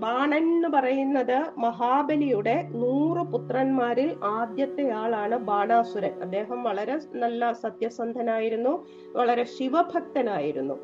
ബാണൻ 0.00 0.44
എന്ന് 0.54 0.68
പറയുന്നത് 0.68 1.44
മഹാബലിയുടെ 1.58 2.68
നൂറ് 2.72 3.22
പുത്രന്മാരിൽ 3.32 4.16
ആദ്യത്തെ 4.24 4.90
ആളാണ് 4.90 5.36
ബാണാസുരൻ. 5.36 6.22
അദ്ദേഹം 6.22 6.62
വളരെ 6.62 6.98
നല്ല 7.14 7.52
സത്യസന്ധനായിരുന്നു 7.52 8.86
വളരെ 9.16 9.44
ശിവഭക്തനായിരുന്നു 9.44 10.74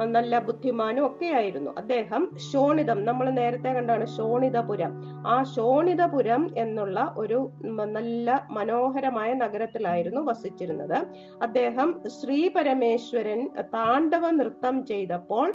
നല്ല 0.00 0.38
ബുദ്ധിമാനും 0.38 1.06
ഒക്കെ 1.06 1.26
ആയിരുന്നു. 1.26 1.70
അദ്ദേഹം 1.78 2.30
ശോണിതം 2.52 3.04
നമ്മൾ 3.04 3.30
നേരത്തെ 3.30 3.68
കണ്ടാണ് 3.68 4.06
ശോണിതപുരം. 4.06 4.92
ആ 5.26 5.42
ശോണിതപുരം 5.42 6.50
എന്നുള്ള 6.58 7.14
ഒരു 7.16 7.50
നല്ല 7.74 8.46
മനോഹരമായ 8.50 9.32
നഗരത്തിലായിരുന്നു 9.32 10.20
വസിച്ചിരുന്നത്. 10.20 10.98
അദ്ദേഹം 11.42 12.02
ശ്രീ 12.06 12.48
പരമേശ്വരൻ 12.48 13.50
താണ്ഡവ 13.60 14.30
നൃത്തം 14.30 14.86
ചെയ്തപ്പോൾ 14.86 15.52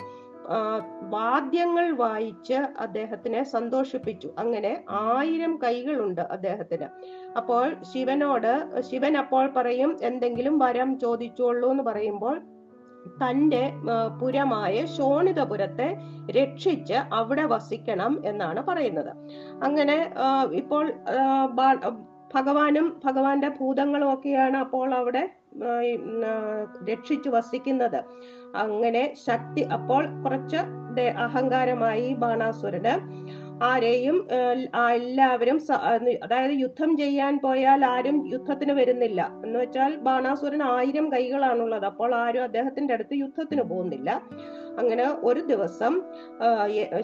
വാദ്യങ്ങൾ 1.01 1.91
വായിച്ച് 1.95 2.53
അദ്ദേഹത്തിനെ 2.53 3.43
സന്തോഷിപ്പിച്ചു. 3.43 4.29
അങ്ങനെ 4.37 4.83
ആയിരം 4.89 5.59
കൈകളുണ്ട് 5.63 6.21
അദ്ദേഹത്തിന്. 6.21 6.87
അപ്പോൾ 7.37 7.75
ശിവനോട് 7.93 8.81
ശിവൻ 8.81 9.17
അപ്പോൾ 9.17 9.47
പറയും 9.55 9.97
എന്തെങ്കിലും 10.01 10.59
വരം 10.59 10.99
ചോദിച്ചോളൂ 10.99 11.71
എന്ന് 11.71 11.83
പറയുമ്പോൾ 11.83 12.41
തന്റെ 13.21 13.61
പുരമായ 14.21 14.85
ശോണിതപുരത്തെ 14.85 15.87
രക്ഷിച്ച് 16.37 16.93
അവിടെ 16.93 17.45
വസിക്കണം 17.45 18.21
എന്നാണ് 18.25 18.63
പറയുന്നത്. 18.67 19.11
അങ്ങനെ 19.63 19.97
ഇപ്പോൾ 20.51 20.85
ഭഗവാനും 22.33 23.01
ഭഗവാന്റെ 23.05 23.49
ഭൂതങ്ങളും 23.49 24.13
ഒക്കെയാണ് 24.13 24.57
അപ്പോൾ 24.57 24.95
അവിടെ 24.95 25.23
രക്ഷിച്ചു 26.89 27.29
വസിക്കുന്നത്. 27.29 27.99
അങ്ങനെ 28.55 29.03
ശക്തി 29.27 29.61
അപ്പോൾ 29.61 30.03
കുറച്ച് 30.23 30.61
അഹങ്കാരമായി 31.25 32.13
ബാണാസുരന് 32.13 32.93
ആരെയും 33.63 34.17
എല്ലാവരും 34.93 35.57
അതായത് 36.23 36.53
യുദ്ധം 36.61 36.91
ചെയ്യാൻ 36.97 37.33
പോയാൽ 37.43 37.85
ആരും 37.85 38.17
യുദ്ധത്തിന് 38.33 38.73
വരുന്നില്ല. 38.73 39.21
എന്ന് 39.45 39.59
വെച്ചാൽ 39.59 39.95
ബാണാസുരൻ 40.07 40.63
ആയിരം 40.63 41.11
കൈകളാണുള്ളത്. 41.11 41.85
അപ്പോൾ 41.85 42.15
ആരും 42.15 42.43
അദ്ദേഹത്തിന്റെ 42.43 42.93
അടുത്ത് 42.93 43.15
യുദ്ധത്തിന് 43.23 43.61
പോകുന്നില്ല. 43.61 44.21
അങ്ങനെ 44.79 45.05
ഒരു 45.23 45.39
ദിവസം 45.39 45.93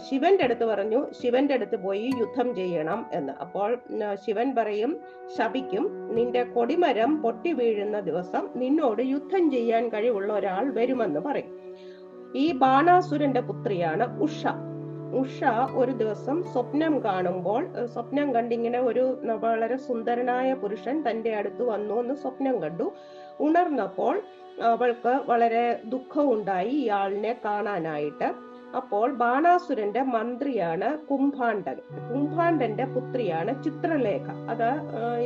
ശിവന്റെ 0.10 0.44
അടുത്ത് 0.44 0.66
പറഞ്ഞു 0.66 1.00
ശിവന്റെ 1.22 1.54
അടുത്ത് 1.54 1.78
പോയി 1.84 2.08
യുദ്ധം 2.20 2.56
ചെയ്യണം 2.56 3.06
എന്ന്. 3.14 3.34
അപ്പോൾ 3.34 3.70
ശിവൻ 4.26 4.56
പറയും 4.56 5.00
ശപിക്കും. 5.38 5.86
നിന്റെ 6.16 6.44
കൊടിമരം 6.44 7.22
പൊട്ടി 7.22 7.54
വീഴുന്ന 7.54 8.00
ദിവസം 8.00 8.50
നിന്നോട് 8.56 9.02
യുദ്ധം 9.02 9.52
ചെയ്യാൻ 9.52 9.90
കഴിവുള്ള 9.90 10.34
ഒരാൾ 10.34 10.74
വരുമെന്ന് 10.74 11.20
പറയും. 11.20 11.52
ഈ 12.36 12.52
ബാണാസുരന്റെ 12.52 13.42
പുത്രിയാണ് 13.42 14.08
ഉഷ. 14.22 14.46
ഉഷ 15.14 15.44
ഒരു 15.76 15.92
ദിവസം 15.92 16.44
സ്വപ്നം 16.44 17.04
കാണുമ്പോൾ 17.04 17.86
സ്വപ്നം 17.86 18.34
കണ്ടിങ്ങനെ 18.34 18.80
ഒരു 18.80 19.18
വളരെ 19.24 19.78
സുന്ദരനായ 19.78 20.54
പുരുഷൻ 20.54 21.10
തന്റെ 21.10 21.36
അടുത്ത് 21.36 21.64
വന്നു 21.64 21.94
എന്ന് 21.94 22.14
സ്വപ്നം 22.14 22.62
കണ്ടു. 22.62 22.92
ഉണർന്നപ്പോൾ 23.40 24.22
അവൾക്ക് 24.62 25.20
വളരെ 25.26 25.80
ദുഃഖമുണ്ടായി 25.86 26.70
ഇയാളിനെ 26.70 27.40
കാണാനായിട്ട്. 27.46 28.34
അപ്പോൾ 28.76 29.14
ബാണാസുരന്റെ 29.14 30.02
മന്ത്രിയാണ് 30.02 30.98
കുംഭാണ്ഡൻ. 30.98 31.76
കുംഭാണ്ഡന്റെ 32.14 32.86
പുത്രിയാണ് 32.86 33.64
ചിത്രലേഖ. 33.64 34.26
അത് 34.50 34.70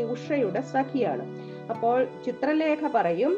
ഉഷയുടെ 0.04 0.62
സഖിയാണ്. 0.62 1.26
അപ്പോൾ 1.70 2.08
ചിത്രലേഖ 2.26 2.88
പറയും 2.96 3.38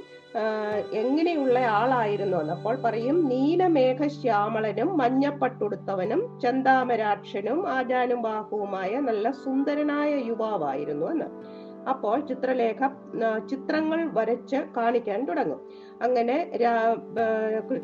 എങ്ങനെയുള്ള 0.91 1.59
ആളായിരുന്നു 1.59 2.37
എന്ന് 2.37 2.53
അപ്പോൾ 2.53 2.75
പറയും 2.75 3.29
നീലമേഘ 3.29 4.07
ശ്യാമളനും 4.07 4.97
മഞ്ഞപ്പട്ടുടുത്തവനും 4.97 6.39
ചന്താമരാക്ഷനും 6.39 7.69
ആജാനും 7.69 8.21
ബാഹുവുമായ 8.21 8.99
നല്ല 8.99 9.31
സുന്ദരനായ 9.31 10.11
യുവാവായിരുന്നു 10.15 11.05
എന്ന്. 11.05 11.27
അപ്പോൾ 11.89 12.19
ചിത്രലേഖ 12.19 12.81
ചിത്രങ്ങൾ 13.49 14.09
വരച്ച് 14.13 14.55
കാണിക്കാൻ 14.77 15.25
തുടങ്ങും. 15.25 15.61
അങ്ങനെ 16.01 16.37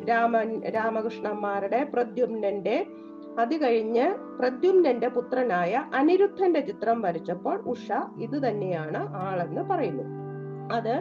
രാമൻ 0.08 0.62
രാമകൃഷ്ണന്മാരുടെ 0.76 1.84
പ്രദ്യുമ്നന്റെ 1.84 2.86
അത് 3.38 3.54
കഴിഞ്ഞ് 3.62 4.06
പ്രദ്യുമ്നന്റെ 4.38 5.08
പുത്രനായ 5.08 5.82
അനിരുദ്ധന്റെ 5.94 6.60
ചിത്രം 6.60 7.02
വരച്ചപ്പോൾ 7.02 7.62
ഉഷ 7.66 7.92
ഇത് 8.20 8.48
തന്നെയാണ് 8.48 9.00
ആളെന്ന് 9.16 9.60
പറയുന്നു. 9.60 10.06
അത് 10.74 10.94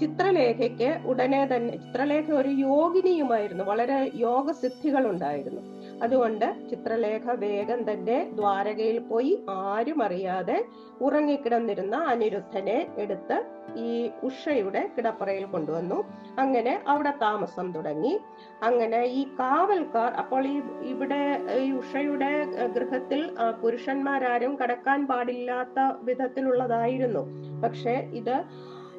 ചിത്രലേഖയ്ക്ക് 0.00 0.88
ഉടനെ 1.10 1.40
തന്നെ 1.50 1.72
ചിത്രലേഖ 1.76 2.26
ഒരു 2.32 2.48
യോഗിനിയുമായിരുന്നു. 2.48 3.64
വളരെ 3.64 3.98
യോഗ 4.14 4.52
സിദ്ധികൾ 4.52 5.04
ഉണ്ടായിരുന്നു 5.10 5.62
അതുകൊണ്ട് 6.04 6.46
ചിത്രലേഖ 6.70 7.34
വേഗം 7.44 7.80
തന്നെ 7.90 8.16
ദ്വാരകയിൽ 8.38 8.98
പോയി 9.10 9.32
ആരും 9.50 10.02
അറിയാതെ 10.02 10.56
ഉറങ്ങിക്കിടന്നിരുന്ന 11.00 11.96
അനിരുദ്ധനെ 12.12 12.78
എടുത്ത് 12.98 13.36
ഈ 13.76 13.92
ഉഷയുടെ 14.22 14.82
കിടപ്പറയിൽ 14.96 15.44
കൊണ്ടുവന്നു. 15.44 15.98
അങ്ങനെ 16.38 16.74
അവിടെ 16.86 17.12
താമസം 17.22 17.66
തുടങ്ങി. 17.72 18.14
അങ്ങനെ 18.62 19.00
ഈ 19.20 19.22
കാവൽക്കാർ 19.40 20.10
അപ്പോൾ 20.22 20.46
ഈ 20.46 20.56
ഇവിടെ 20.92 21.22
ഈ 21.64 21.70
ഉഷയുടെ 21.72 22.32
ഗൃഹത്തിൽ 22.76 23.22
പുരുഷന്മാരാരും 23.62 24.58
കടക്കാൻ 24.62 25.06
പാടില്ലാത്ത 25.06 25.78
വിധത്തിലുള്ളതായിരുന്നു. 26.02 27.24
പക്ഷെ 27.64 27.94
ഇത് 28.20 28.36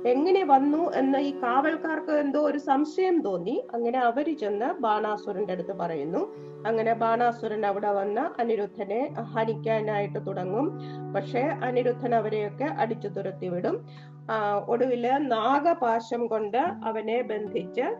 എങ്ങനെ 0.07 0.43
വന്നു 0.43 0.91
എന്ന് 0.91 1.17
ഈ 1.17 1.31
കാവൽക്കാർക്ക് 1.41 2.11
എന്തോ 2.11 2.39
ഒരു 2.39 2.57
സംശയം 2.57 3.21
തോന്നി. 3.21 3.67
അങ്ങനെ 3.73 3.99
അവർ 3.99 4.37
ചെന്ന് 4.37 4.81
ബാണാസുരന്റെ 4.81 5.53
അടുത്ത് 5.53 5.73
പറയുന്നു. 5.73 6.53
അങ്ങനെ 6.67 6.93
ബാണാസുരൻ 6.93 7.65
അവിടെ 7.65 7.91
വന്ന് 7.91 8.41
അനിരുദ്ധനെ 8.41 9.13
ഹനിക്കാനായിട്ട് 9.21 10.27
തുടങ്ങും. 10.27 10.79
പക്ഷെ 11.15 11.39
അനിരുദ്ധൻ 11.39 12.15
അവരെയൊക്കെ 12.15 12.63
അടിച്ചു 12.63 13.07
തുരത്തി 13.07 13.47
വിടും. 13.47 13.87
ഒടുവിൽ 14.67 15.09
നാഗപാശം 15.17 16.27
കൊണ്ട് 16.27 16.57
അവനെ 16.57 17.21
ബന്ധിച്ച് 17.21 17.95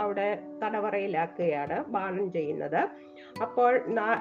അവിടെ 0.00 0.42
തടവറയിലാക്കുകയാണ് 0.62 1.76
ബാലൻ 1.94 2.26
ചെയ്യുന്നത്. 2.32 2.80
അപ്പോൾ 3.44 3.72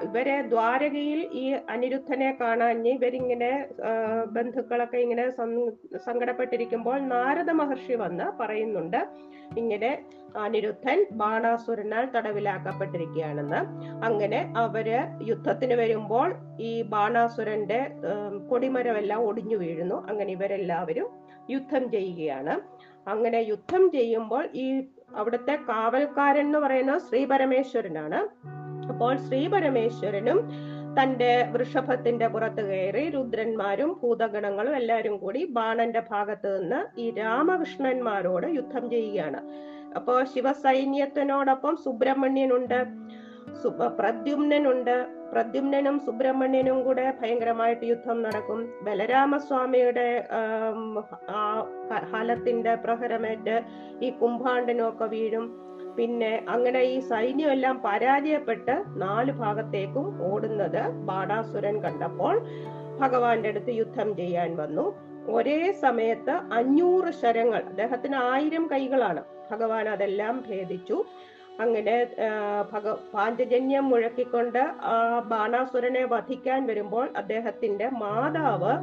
ഇവരെ 0.07 0.35
ദ്വാരകയിൽ 0.53 1.19
ഈ 1.41 1.45
അനിരുദ്ധനെ 1.69 2.29
കാണാൻ 2.41 2.87
ഇവരിങ്ങനെ 2.87 3.51
ബന്ധുക്കളൊക്കെ 4.35 4.97
ഇങ്ങനെ 4.97 5.25
സങ്കടപ്പെട്ടിരിക്കുമ്പോൾ 6.07 6.99
നാരദ 7.13 7.51
മഹർഷി 7.51 7.95
വന്ന് 8.03 8.27
പറയുന്നുണ്ട് 8.39 9.01
ഇങ്ങനെ 9.57 9.91
അനിരുദ്ധൻ 10.45 10.99
ബാണാസുരനാൽ 11.11 12.05
തടവിലാക്കപ്പെട്ടിരിക്കുകയാണെന്ന്. 12.15 13.61
അങ്ങനെ 14.07 14.39
അവർ 14.63 14.87
യുദ്ധത്തിന് 15.29 15.73
വരുമ്പോൾ 15.73 16.27
ഈ 16.59 16.81
ബാണാസുരന്റെ 16.93 17.79
കൊടിമരമെല്ലാം 18.49 19.21
ഒടിഞ്ഞു 19.29 19.57
വീഴുന്നു. 19.63 19.97
അങ്ങനെ 20.09 20.31
ഇവരെല്ലാവരും 20.31 21.07
യുദ്ധം 21.49 21.83
ചെയ്യുകയാണ്. 21.91 22.55
അങ്ങനെ 23.13 23.39
യുദ്ധം 23.49 23.83
ചെയ്യുമ്പോൾ 23.91 24.43
ഈ 24.53 24.67
അവിടുത്തെ 25.15 25.55
കാവൽക്കാരൻ 25.69 26.41
എന്ന് 26.41 26.59
പറയുന്ന 26.59 26.97
ശ്രീ 26.97 27.25
പരമേശ്വരനാണ്. 27.25 28.19
അപ്പോൾ 28.87 29.17
ശ്രീ 29.17 29.47
പരമേശ്വരനും 29.47 30.51
തന്റെ 31.01 31.47
വൃഷഭത്തിന്റെ 31.51 32.27
പുറത്ത് 32.27 32.61
കയറി 32.61 33.09
രുദ്രന്മാരും 33.09 33.99
ഭൂതഗണങ്ങളും 34.03 34.75
എല്ലാവരും 34.75 35.17
കൂടി 35.17 35.45
ബാണന്റെ 35.45 36.03
ഭാഗത്ത് 36.11 36.61
നിന്ന് 36.61 36.99
ഈ 36.99 37.11
രാമകൃഷ്ണന്മാരോട് 37.11 38.47
യുദ്ധം 38.47 38.89
ചെയ്യുകയാണ്. 38.89 39.41
അപ്പോ 39.95 40.23
ശിവസൈന്യത്തിനോടൊപ്പം 40.23 41.77
സുബ്രഹ്മണ്യനുണ്ട്. 41.77 42.85
സു- 43.63 45.07
പ്രദ്യുമ്നും 45.31 45.99
സുബ്രഹ്മണ്യനും 45.99 46.83
കൂടെ 46.83 47.13
ഭയങ്കരമായിട്ട് 47.21 47.85
യുദ്ധം 47.85 48.23
നടക്കും. 48.23 48.73
ബലരാമസ്വാമിയുടെ 48.81 50.27
ഹലത്തിന്റെ 52.13 52.75
പ്രഹരമേറ്റ് 52.75 53.61
ഈ 54.01 54.09
കുംഭാണ്ടനും 54.09 54.89
ഒക്കെ 54.89 55.05
വീഴും. 55.05 55.67
പിന്നെ 55.97 56.45
അങ്ങനെ 56.49 56.79
ഈ 56.79 56.99
സൈന്യം 56.99 57.51
എല്ലാം 57.51 57.81
പരാജയപ്പെട്ട് 57.85 58.83
നാല് 58.87 59.31
ഭാഗത്തേക്കും 59.31 60.31
ഓടുന്നത് 60.31 60.89
ബാടാസുരൻ 60.89 61.81
കണ്ടപ്പോൾ 61.81 62.41
ഭഗവാന്റെ 62.99 63.49
അടുത്ത് 63.49 63.69
യുദ്ധം 63.69 64.15
ചെയ്യാൻ 64.15 64.55
വന്നു. 64.55 64.95
ഒരേ 65.31 65.71
സമയത്ത് 65.71 66.31
അഞ്ഞൂറ് 66.31 67.13
ശരങ്ങൾ 67.13 67.63
അദ്ദേഹത്തിന് 67.63 68.15
ആയിരം 68.15 68.69
കൈകളാണ്. 68.71 69.23
ഭഗവാൻ 69.51 69.89
അതെല്ലാം 69.89 70.43
ഭേദിച്ചു. 70.49 71.05
അങ്ങനെ 71.59 71.95
ഭഗ 72.71 72.91
പാഞ്ചജന്യം 73.13 73.85
മുഴക്കിക്കൊണ്ട് 73.89 74.59
ആ 74.91 74.95
ബാണാസുരനെ 75.31 76.03
വധിക്കാൻ 76.05 76.59
വരുമ്പോൾ 76.67 77.05
അദ്ദേഹത്തിന്റെ 77.17 77.87
മാതാവ് 78.01 78.73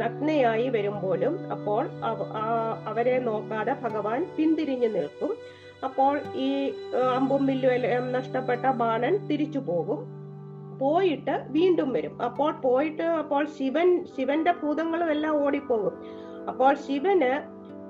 നഗ്നയായി 0.00 0.68
വരുമ്പോഴും 0.68 1.34
അപ്പോൾ 1.50 1.84
അവരെ 2.90 3.18
നോക്കാതെ 3.18 3.74
ഭഗവാൻ 3.84 4.20
പിന്തിരിഞ്ഞു 4.36 4.88
നിൽക്കും. 4.88 5.32
അപ്പോൾ 5.84 6.14
ഈ 6.34 6.50
അമ്പും 7.14 7.42
വില്ലും 7.46 7.72
എല്ലാം 7.72 8.04
നഷ്ടപ്പെട്ട 8.12 8.66
ബാണൻ 8.82 9.14
തിരിച്ചു 9.26 9.58
പോകും. 9.58 10.00
പോയിട്ട് 10.80 11.34
വീണ്ടും 11.56 11.90
വരും. 11.92 12.14
അപ്പോൾ 12.22 12.52
പോയിട്ട് 12.64 13.02
അപ്പോൾ 13.02 13.42
ശിവൻ 13.58 13.88
ശിവന്റെ 14.16 14.52
ഭൂതങ്ങളും 14.52 15.10
എല്ലാം 15.10 15.34
ഓടിപ്പോകും. 15.46 15.94
അപ്പോൾ 16.50 16.74
ശിവന് 16.86 17.32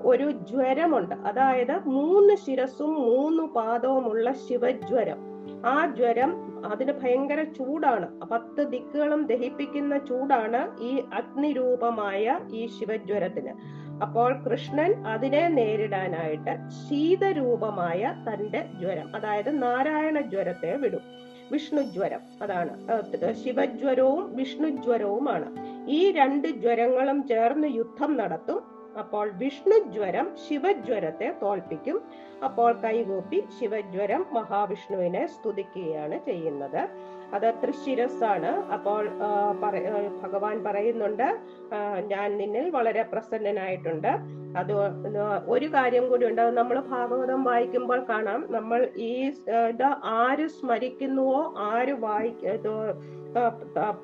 ഒരു 0.01 0.31
ജ്വരമുണ്ട്. 0.31 1.15
അതായത് 1.15 1.79
മൂന്ന് 1.85 2.35
ശിരസും 2.35 2.93
മൂന്ന് 2.93 3.43
പാദവുമുള്ള 3.43 4.33
ശിവജ്വരം. 4.33 5.17
ആ 5.65 5.85
ജ്വരം 5.85 6.47
അതിന് 6.65 6.91
ഭയങ്കര 6.91 7.43
ചൂടാണ്. 7.43 8.21
പത്ത് 8.21 8.67
ദിക്കുകളും 8.67 9.25
ദഹിപ്പിക്കുന്ന 9.25 9.97
ചൂടാണ് 9.97 10.81
ഈ 10.81 11.03
അഗ്നിരൂപമായ 11.13 12.39
ഈ 12.53 12.67
ശിവജ്വരത്തിന്. 12.67 13.53
അപ്പോൾ 14.01 14.33
കൃഷ്ണൻ 14.33 15.07
അതിനെ 15.07 15.47
നേരിടാനായിട്ട് 15.47 16.69
ശീതരൂപമായ 16.69 18.15
തന്റെ 18.29 18.65
ജ്വരം 18.79 19.15
അതായത് 19.15 19.63
നാരായണ 19.63 20.21
ജ്വരത്തെ 20.21 20.75
വിടും. 20.75 21.01
വിഷ്ണുജ്വരം 21.51 22.19
അതാണ്. 22.41 22.85
ശിവജ്വരവും 23.45 24.35
വിഷ്ണുജ്വരവുമാണ്. 24.35 25.51
ഈ 25.89 26.11
രണ്ട് 26.11 26.47
ജ്വരങ്ങളും 26.47 27.27
ചേർന്ന് 27.27 27.67
യുദ്ധം 27.67 28.17
നടത്തും. 28.17 28.76
അപ്പോൾ 28.99 29.29
വിഷ്ണുജ്വരം 29.31 30.27
ശിവജ്വരത്തെ 30.47 31.29
തോൽപ്പിക്കും. 31.41 31.97
അപ്പോൾ 32.43 32.71
കൈകൂപ്പി 32.81 33.39
ശിവജ്വരം 33.59 34.25
മഹാവിഷ്ണുവിനെ 34.33 35.25
സ്തുതിക്കുകയാണ് 35.25 36.19
ചെയ്യുന്നത്. 36.25 36.81
അത് 37.35 37.47
തൃശിരസ്സാണ് 37.61 38.51
അപ്പോൾ 38.75 39.03
ഭഗവാൻ 40.21 40.63
പറയുന്നുണ്ട് 40.63 41.27
ഞാൻ 42.11 42.27
നിന്നിൽ 42.37 42.69
വളരെ 42.69 43.03
പ്രസന്നനായിട്ടുണ്ട്. 43.11 44.11
അത് 44.59 44.73
ഒരു 45.53 45.67
കാര്യം 45.73 46.09
കൂടി 46.09 46.25
ഉണ്ട്. 46.29 46.41
നമ്മൾ 46.59 46.77
ഭാഗവതം 46.93 47.43
വായിക്കുമ്പോൾ 47.43 47.99
കാണാം. 48.09 48.39
നമ്മൾ 48.49 48.79
ഈ 49.09 49.11
ആര് 50.19 50.47
സ്മരിക്കുന്നുവോ 50.47 51.41
ആര് 51.71 51.95
വായിക്ക 52.05 52.55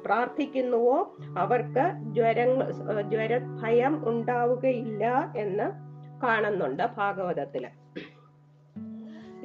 പ്രാർത്ഥിക്കുന്നുവോ 0.05 0.97
അവർക്ക് 1.43 1.85
ജ്വരങ്ങൾ 2.15 2.67
ജ്വര 3.11 3.37
ഭയം 3.61 4.09
ഉണ്ടാവുകയില്ല 4.09 5.05
എന്ന് 5.43 5.67
കാണുന്നുണ്ട് 6.23 6.83
ഭാഗവതത്തിൽ. 6.97 7.63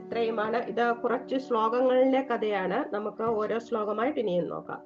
ഇത്രയുമാണ്. 0.08 0.56
ഇത് 0.56 0.96
കുറച്ച് 0.96 1.36
ശ്ലോകങ്ങളിലെ 1.36 2.20
കഥയാണ്. 2.20 2.94
നമുക്ക് 2.94 3.22
ഓരോ 3.22 3.58
ശ്ലോകമായിട്ട് 3.58 4.20
ഇനിയും 4.20 4.48
നോക്കാം. 4.48 4.80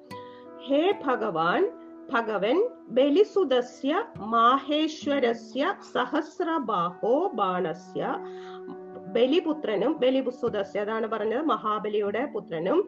ഹേ 0.65 0.93
ഭഗവാൻ 1.05 1.71
ഭഗവൻ 2.13 2.69
ബലിസുതസ്യ 2.87 4.03
മാഹേശ്വരസ്യ 4.17 5.75
സഹസ്രബാഹോ 5.93 7.31
ബാണസ്യ. 7.33 8.15
ബലിപുത്രനും 9.13 9.93
ബലിസുതസ്യ 10.01 10.81
അതാണ് 10.83 11.07
പറഞ്ഞത് 11.11 11.43
മഹാബലിയുടെ 11.49 12.21
പുത്രനും 12.33 12.79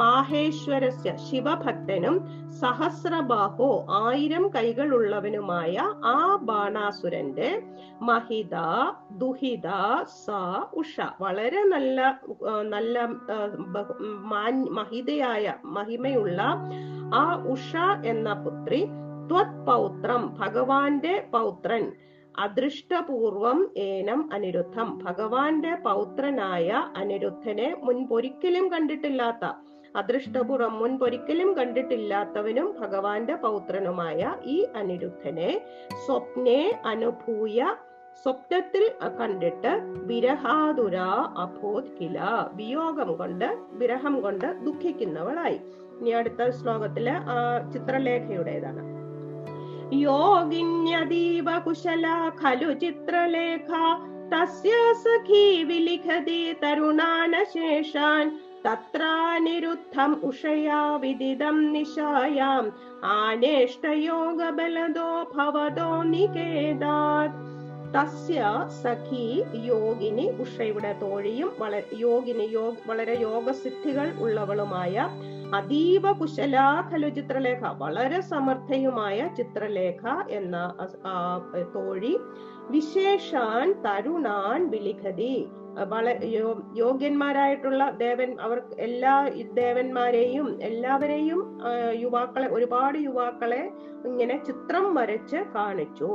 മാഹേശ്വരസ്യ 0.00 1.10
ശിവഭക്തനും 1.26 2.16
സഹസ്രബാഹോ 2.60 3.70
ആയിരം 4.00 4.44
കൈകളുള്ളവനുമായ 4.54 5.74
ആ 6.08 6.18
ബാണാസുരന്റെ 6.42 7.50
മഹിത 8.02 8.54
ദുഹിത 9.18 9.68
സ 10.16 10.26
ഉഷ. 10.74 10.94
വളരെ 11.20 11.62
നല്ല 11.66 11.98
നല്ല 12.68 12.96
മഹിതയായ 14.76 15.44
മഹിമയുള്ള 15.76 16.40
ആ 17.14 17.24
ഉഷ 17.46 17.70
എന്ന 18.04 18.28
പുത്രി 18.44 18.80
ത്വത് 19.30 19.56
പൗത്രം 19.66 20.22
ഭഗവാന്റെ 20.38 21.14
പൗത്രൻ 21.30 21.84
അദൃഷ്ടപൂർവം 22.44 23.58
ഏനം 23.76 24.20
അനിരുദ്ധം. 24.32 24.88
ഭഗവാന്റെ 25.04 25.72
പൗത്രനായ 25.84 26.68
അനിരുദ്ധനെ 26.96 27.68
മുൻപൊരിക്കലും 27.82 28.66
കണ്ടിട്ടില്ലാത്ത 28.72 29.44
അദൃഷ്ടപൂർവം 29.96 30.74
മുൻപൊരിക്കലും 30.78 31.50
കണ്ടിട്ടില്ലാത്തവനും 31.56 32.66
ഭഗവാന്റെ 32.80 33.34
പൗത്രനുമായ 33.44 34.34
ഈ 34.44 34.56
അനിരുദ്ധനെ 34.76 35.50
സ്വപ്നെ 36.06 36.60
അനുഭൂയ 36.84 37.76
സ്വപ്നത്തിൽ 38.24 38.84
കണ്ടിട്ട് 39.20 39.72
വിരഹാതുര 40.08 40.96
അഭോത് 41.44 41.90
കില. 42.00 42.18
വിയോഗം 42.52 43.10
കൊണ്ട് 43.16 43.48
വിരഹം 43.80 44.14
കൊണ്ട് 44.20 44.46
ദുഃഖിക്കുന്നവളായി. 44.66 45.58
ഇനി 46.00 46.10
അടുത്ത 46.10 46.50
ശ്ലോകത്തിൽ 46.50 47.08
ചിത്രലേഖയുടേതാണ്. 47.72 48.82
യോഗിന്യതീവ 49.92 51.58
കുശല 51.58 52.06
ഖലു 52.42 52.72
ചിത്രലേഖ 52.72 53.70
തസ്യ 54.32 54.92
സഖീ 54.92 55.62
വിലിഖതി 55.62 56.52
തരുണാനശേഷാൻ. 56.52 58.40
തത്രാനിരുദ്ധം 58.66 60.22
ഉഷയാ 60.22 60.96
വിദിതം 60.96 61.72
നിശായാം. 61.72 62.72
ആനേഷ്ടയോഗബലദോ 63.04 65.30
ഭവതോ 65.34 66.02
നികേദാത് 66.02 67.46
തസ്യ 67.94 68.68
സഖി 68.82 69.42
യോഗിനി 69.66 70.30
ഉഷയുടെ 70.40 70.92
തോഴിയും 70.92 71.52
വളരെ 71.58 71.96
യോഗിനി 71.98 72.42
യോഗ 72.42 72.74
വളരെ 72.86 73.20
യോഗസിദ്ധികൾ 73.20 74.12
ഉള്ളവളുമായ 74.20 75.08
അതീവ 75.54 76.12
കുശലാ 76.12 76.88
ഖലു 76.92 77.08
ചിത്രലേഖ 77.08 77.68
വളരെ 77.78 78.20
സമർത്ഥയുമായ 78.20 79.28
ചിത്രലേഖ 79.38 80.02
എന്ന 80.30 80.56
തോഴി 81.74 82.14
വിശേഷാൻ 82.70 83.74
തരുണാൻ 83.84 84.70
വിളിഖതി. 84.70 85.36
യോഗ്യന്മാരായിട്ടുള്ള 86.74 87.90
ദേവൻ 87.90 88.40
അവർ 88.40 88.62
എല്ലാ 88.76 89.28
ദേവന്മാരെയും 89.52 90.62
എല്ലാവരെയും 90.62 91.60
യുവാക്കളെ 91.94 92.48
ഒരുപാട് 92.48 92.98
യുവാക്കളെ 92.98 93.62
ഇങ്ങനെ 94.04 94.44
ചിത്രം 94.44 94.94
വരച്ച് 94.94 95.36
കാണിച്ചു. 95.36 96.10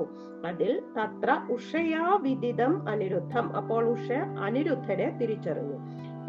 അതിൽ 0.45 0.71
തത്ര 0.97 1.31
ഉഷയാ 1.55 2.19
വിദിതം 2.21 2.89
അനിരുദ്ധം. 2.89 3.55
അപ്പോൾ 3.55 3.83
ഉഷ 3.89 4.11
അനിരുദ്ധനെ 4.45 5.17
തിരിച്ചറിഞ്ഞു. 5.21 5.79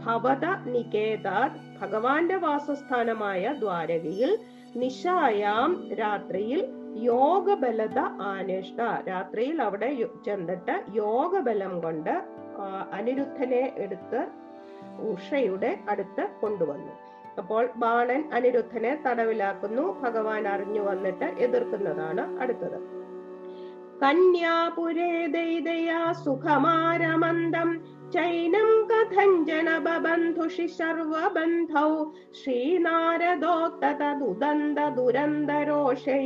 ഭവത 0.05 0.47
നികേതാത് 0.75 1.59
ഭഗവാന്റെ 1.81 2.37
വാസസ്ഥാനമായ 2.37 3.53
ദ്വാരകയിൽ 3.63 4.31
നിശായാം 4.83 5.73
രാത്രിയിൽ 6.01 6.61
യോഗബലത 7.11 7.99
ആനേഷ്ട 8.33 8.81
രാത്രിയിൽ 9.09 9.59
അവിടെ 9.63 9.91
ചെന്നിട്ട് 10.27 10.75
യോഗബലം 11.03 11.75
കൊണ്ട് 11.81 12.15
അനിരുദ്ധനെ 12.99 13.63
എടുത്ത് 13.85 14.21
ഉഷയുടെ 15.13 15.71
അടുത്ത് 15.89 16.25
കൊണ്ടുവന്നു. 16.41 16.93
അപ്പോൾ 17.41 17.65
ബാണൻ 17.83 18.23
അനിരുദ്ധനെ 18.37 18.93
തടവിലാക്കുന്നു. 19.07 19.85
ഭഗവാൻ 20.03 20.43
അറിഞ്ഞു 20.49 20.83
വന്നിട്ട് 20.91 21.29
എതിർക്കുന്നതാണ് 21.45 22.25
അടുത്തത്. 22.43 22.79
കന്യാപുരേ 24.03 25.13
ദൈതയാ 25.37 26.03
സുഖമാരമന്ദം 26.25 27.71
ചൈനം 28.15 28.71
കഥഞ്ജന 28.91 29.69
ബന്ധുഷി 30.05 30.67
സർവബന്ധൗ. 30.79 31.91
ശ്രീനാരദോത്തതുദന്ത 32.41 34.79
दुरन्दरोषै 34.97 36.25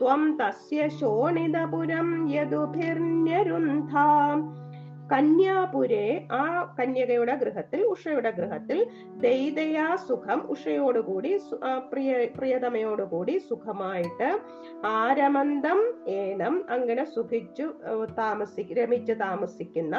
ത്വം 0.00 0.22
തസ്യ 0.38 0.80
ശോണിതപുരം 1.00 2.08
യദുഭിർന്യരുന്ധാം. 2.34 4.38
കന്യാപുരെ 5.12 6.06
ആ 6.32 6.34
കന്യകയുടെ 6.78 7.34
ഗൃഹത്തിൽ 7.42 7.80
ഉഷയുടെ 7.90 8.30
ഗൃഹത്തിൽ 8.30 8.78
ദൈതയാ 9.24 9.88
സുഖം 10.08 10.40
ഉഷയോടുകൂടി 10.54 11.32
പ്രിയ 11.92 12.10
പ്രിയതമയോടുകൂടി 12.38 13.34
സുഖമായിട്ട് 13.48 14.30
ആരമന്തം 14.94 15.80
ഏനം 16.20 16.56
അങ്ങനെ 16.68 17.04
സുഖിച്ചു 17.14 17.68
താമസി 18.18 18.64
രമിച്ച് 18.80 19.16
താമസിക്കുന്ന 19.24 19.94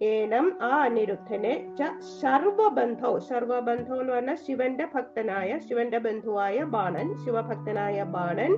ഏനം 0.00 0.46
ആ 0.62 0.70
അനിരുദ്ധനെ 0.84 1.52
ച 1.78 1.88
സർവബന്ധോ 2.20 3.10
സർവബന്ധോ 3.28 3.96
എന്ന് 4.00 4.12
പറഞ്ഞാൽ 4.12 4.38
ശിവന്റെ 4.46 4.86
ഭക്തനായ 4.94 5.58
ശിവന്റെ 5.66 5.98
ബന്ധുവായ 5.98 6.64
ബാണൻ 6.74 7.08
ശിവഭക്തനായ 7.24 8.02
ബാണൻ 8.16 8.52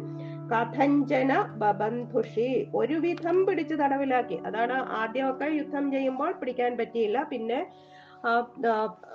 കഥഞ്ചന 0.52 1.32
ബബന്ധുഷി 1.62 2.48
ഒരുവിധം 2.74 3.46
പിടിച്ച് 3.46 3.74
തടവിലാക്കി. 3.74 4.36
അതാണ് 4.46 4.76
ആദ്യമൊക്കെ 5.00 5.48
യുദ്ധം 5.58 5.84
ചെയ്യുമ്പോൾ 5.92 6.32
പിടിക്കാൻ 6.40 6.72
പറ്റിയില്ല. 6.80 7.22
പിന്നെ 7.22 7.60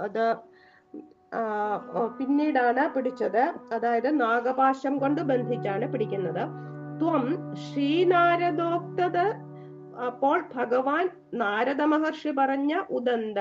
അത് 0.05 0.25
പിന്നീടാണ് 2.19 2.83
പിടിച്ചത്. 2.95 3.43
അതായത് 3.73 4.09
നാഗപാശം 4.21 4.97
കൊണ്ട് 4.97 5.21
ബന്ധിച്ചാണ് 5.21 5.85
പിടിക്കുന്നത്. 5.93 6.43
ത്വം 7.01 7.25
ശ്രീനാരദോക്തത് 7.65 9.25
അപ്പോൾ 9.95 10.43
ഭഗവാൻ 10.55 11.09
നാരദ 11.33 11.81
മഹർഷി 11.81 12.29
പറഞ്ഞ 12.29 12.81
ഉദന്ത 12.89 13.37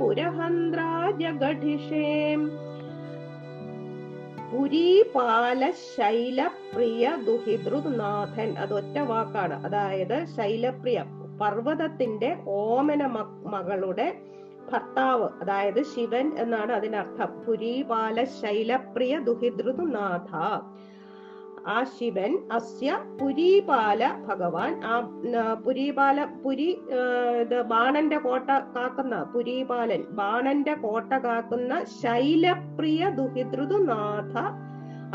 പുരീപാല 4.55 5.71
ശൈലപ്രിയ 5.71 7.17
ദുഹിതൃനാഥൻ 7.27 8.59
അത് 8.59 8.75
ഒറ്റ 8.75 8.99
വാക്കാണ്. 8.99 9.67
അതായത് 9.67 10.25
ശൈലപ്രിയ 10.25 11.05
പർവതത്തിന്റെ 11.41 12.37
ഓമന 12.49 13.07
മകളുടെ 13.47 14.17
ഭർത്താവ്. 14.73 15.29
അതായത് 15.41 15.83
ശിവൻ 15.83 16.33
എന്നാണ് 16.39 16.73
അതിനർത്ഥം. 16.73 17.45
പുരീപാല 17.47 18.25
ശൈലപ്രിയ 18.25 19.19
ദുഹിതൃനാഥ 19.19 20.33
ആ 21.67 21.85
ശിവൻ 21.85 22.33
അസ്യ 22.53 22.97
പുരീപാല 23.21 24.01
ഭഗവാൻ. 24.29 24.73
ആ 24.85 24.95
പുരീപാല 25.65 26.25
പുരി 26.45 26.71
ബാണന്റെ 27.69 28.19
കോട്ട 28.19 28.51
കാക്കുന്ന 28.75 29.15
പുരീപാലൻ 29.35 30.03
ബാണന്റെ 30.21 30.75
കോട്ട 30.75 31.13
കാക്കുന്ന 31.27 31.73
ശൈലപ്രിയ 32.03 33.11
ദുഹിതൃതുനാഥ. 33.19 34.35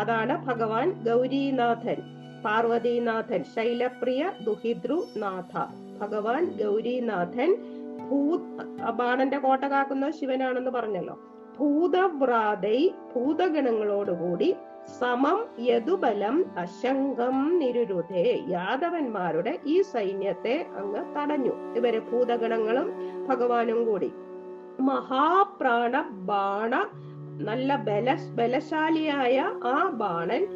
അതാണ് 0.02 0.36
ഭഗവാൻ 0.46 0.88
ഗൗരീനാഥൻ 1.08 2.00
പാർവതീനാഥൻ 2.46 3.44
ശൈലപ്രിയ 3.56 4.32
ദുഹിതൃനാഥ. 4.46 5.54
ഭഗവാൻ 6.02 6.44
ഗൗരീനാഥൻ 6.64 7.52
ഭൂ 8.10 8.20
ബാണന്റെ 9.00 9.38
കോട്ട 9.38 9.64
കാക്കുന്ന 9.64 10.06
ശിവനാണെന്ന് 10.12 10.72
പറഞ്ഞല്ലോ. 10.72 11.16
ഭൂതവ്രാതൈ 11.60 12.80
ഭൂതഗണങ്ങളോടുകൂടി 13.14 14.50
സമം 14.97 15.45
യദുബലം 15.60 16.45
അശങ്കം 16.58 17.60
നിരുരുധേ 17.60 18.39
യാദവന്മാരുടെ 18.49 19.60
ഈ 19.65 19.82
സൈന്യത്തെ 19.82 20.65
അങ്ങ് 20.78 21.04
തടഞ്ഞു. 21.15 21.73
ഇവരെ 21.75 21.99
ഭൂതഗണങ്ങളും 21.99 22.93
ഭഗവാനും 23.28 23.86
കൂടി. 23.86 24.12
മഹാപ്രാണ 24.80 26.02
ബാണ 26.02 26.89
നല്ല 27.41 27.75
ബല 27.75 28.17
ബലശാലിയായ 28.36 29.38
ആ 29.63 29.89
ബാണൻ 29.93 30.47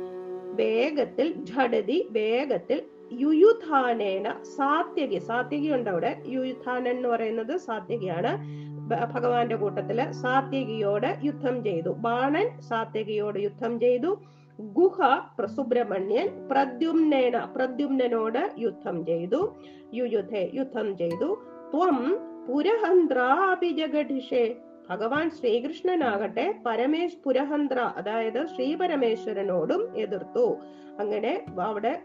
വേഗത്തിൽ 0.56 1.46
ഝടതി 1.52 2.08
വേഗത്തിൽ 2.12 2.82
യുയുധാനേന 3.12 4.43
സാത്യകി. 4.43 5.19
സാത്യകി 5.19 5.69
ഉണ്ട് 5.74 5.89
അവിടെ 5.89 6.24
യുയുധാനൻ 6.28 6.88
എന്ന് 6.88 7.10
പറയുന്നത് 7.10 7.58
സാത്യകിയാണ്. 7.58 8.63
ഭഗവാന്റെ 8.91 9.56
കൂട്ടത്തിൽ 9.56 10.12
സാത്യകിയോട് 10.12 11.15
യുദ്ധം 11.24 11.63
ചെയ്തു. 11.63 11.89
ബാണൻ 11.89 12.62
സാത്യകിയോട് 12.62 13.39
യുദ്ധം 13.39 13.80
ചെയ്തു. 13.80 14.17
ഗുഹ 14.62 15.02
പ്രസുബ്രഹ്മണ്യൻ 15.39 16.48
പ്രദ്യുമ്നേന 16.52 17.50
പ്രദ്യുമ്നനോട് 17.56 18.50
യുദ്ധം 18.58 19.06
ചെയ്തു. 19.06 19.56
യുയുധെ 19.93 20.50
യുദ്ധം 20.54 20.98
ചെയ്തു. 20.98 21.38
ത്വം 21.74 22.19
പുരഹന്ത്രാഭിജഗഠിഷേ 22.48 24.56
ഭഗവാൻ 24.89 25.30
ശ്രീകൃഷ്ണനാകട്ടെ 25.30 26.56
പരമേശ് 26.65 27.17
പുരഹന്ത്ര 27.26 27.93
അതായത് 27.98 28.46
ശ്രീ 28.46 28.76
പരമേശ്വരനോടും 28.76 29.98
എതിർത്തു. 29.98 30.58
അങ്ങനെ 31.00 31.46
അവിടെ 31.60 32.02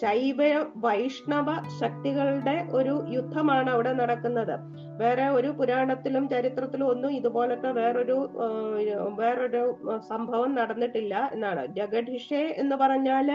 ശൈവ 0.00 0.66
വൈഷ്ണവ 0.76 1.46
ശക്തികളുടെ 1.80 2.66
ഒരു 2.70 3.04
യുദ്ധമാണ് 3.08 3.70
അവിടെ 3.70 3.92
നടക്കുന്നത്. 3.92 4.79
വേറെ 5.02 5.26
ഒരു 5.38 5.50
പുരാണത്തിലും 5.58 6.24
ചരിത്രത്തിലും 6.32 6.86
ഒന്നും 6.92 7.12
ഇതുപോലത്തെ 7.18 7.70
വേറൊരു 7.80 8.16
വേറൊരു 9.20 9.62
സംഭവം 10.10 10.50
നടന്നിട്ടില്ല 10.58 11.14
എന്നാണ്. 11.34 11.62
ജഗഡിഷെ 11.78 12.42
എന്ന് 12.62 12.76
പറഞ്ഞാൽ 12.82 13.28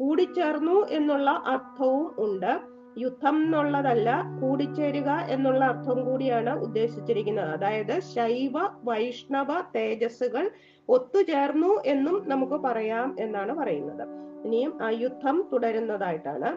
കൂടിച്ചേർന്നു 0.00 0.76
എന്നുള്ള 0.98 1.30
അർത്ഥവും 1.54 2.08
ഉണ്ട്. 2.26 2.52
യുദ്ധം 3.04 3.36
എന്നുള്ളതല്ല 3.44 4.10
കൂടിച്ചേരുക 4.40 5.10
എന്നുള്ള 5.34 5.62
അർത്ഥം 5.72 5.98
കൂടിയാണ് 6.06 6.52
ഉദ്ദേശിച്ചിരിക്കുന്നത്. 6.66 7.50
അതായത് 7.56 7.94
ശൈവ 8.14 8.56
വൈഷ്ണവ 8.88 9.50
തേജസ്സുകൾ 9.76 10.44
ഒത്തുചേർന്നു 10.88 11.72
എന്നും 11.92 12.16
നമുക്ക് 12.32 12.58
പറയാം 12.66 13.08
എന്നാണ് 13.24 13.54
പറയുന്നത്. 13.60 14.04
ഇനിയും 14.46 14.72
ആ 14.86 14.88
യുദ്ധം 15.04 15.36
തുടരുന്നതായിട്ടാണ്. 15.52 16.50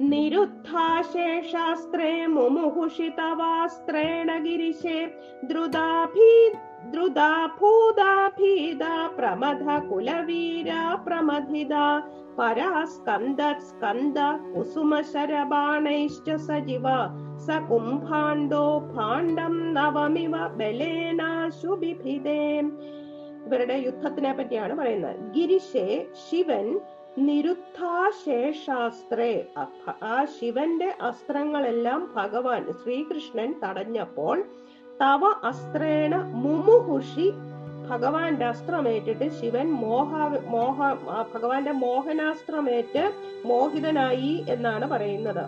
നിരുദ്ധാശേഷാസ്ത്രേ 0.00 2.26
മുമുഹുഷിതവാസ്ത്രേണ 2.26 4.42
ഗിരിശേ. 4.42 5.10
ദ്രുതാഭീ 5.44 6.50
ദ്രുതാ 6.90 7.46
ഭൂതാഭീത 7.46 8.82
പ്രമഥ 9.18 9.86
കുലവീര 9.86 10.72
പ്രമഥിത. 11.06 11.74
പരാസ്കന്ദ 12.38 13.38
സ്കന്ദ 13.58 14.18
കുസുമശരബാണൈശ്ച 14.56 16.34
സജിവ. 16.34 16.82
സ 17.36 17.58
കുംഭാണ്ഡോ 17.58 18.78
ഭാണ്ഡം 18.78 19.74
നവമിവ 19.74 20.30
ബലേനാശുബിഭിദേ 20.30 22.62
ഇവരുടെ 23.46 23.74
യുദ്ധത്തിനെ 23.74 24.32
പറ്റിയാണ് 24.32 24.76
പറയുന്നത്. 24.76 25.34
ഗിരിശേ 25.34 26.06
ശിവൻ 26.12 26.80
നിരുദ്ധാശേഷാസ്ത്രേ 27.26 29.32
ആ 30.12 30.14
ശിവന്റെ 30.36 30.88
അസ്ത്രങ്ങളെല്ലാം 31.08 32.00
ഭഗവാൻ 32.16 32.62
ശ്രീകൃഷ്ണൻ 32.80 33.50
തടഞ്ഞപ്പോൾ 33.62 34.36
തവ 35.00 35.22
അസ്ത്രേണ 35.50 36.14
മുമുഹുഷി 36.44 37.26
ഭഗവാന്റെ 37.90 38.46
അസ്ത്രമേറ്റിട്ട് 38.46 39.26
ശിവൻ 39.38 39.66
മോഹ 39.82 40.10
മോഹ 40.54 40.78
ഭഗവാന്റെ 41.34 41.74
മോഹനാസ്ത്രമേറ്റ് 41.84 43.04
മോഹിതനായി 43.50 44.34
എന്നാണ് 44.54 44.86
പറയുന്നത്. 44.92 45.44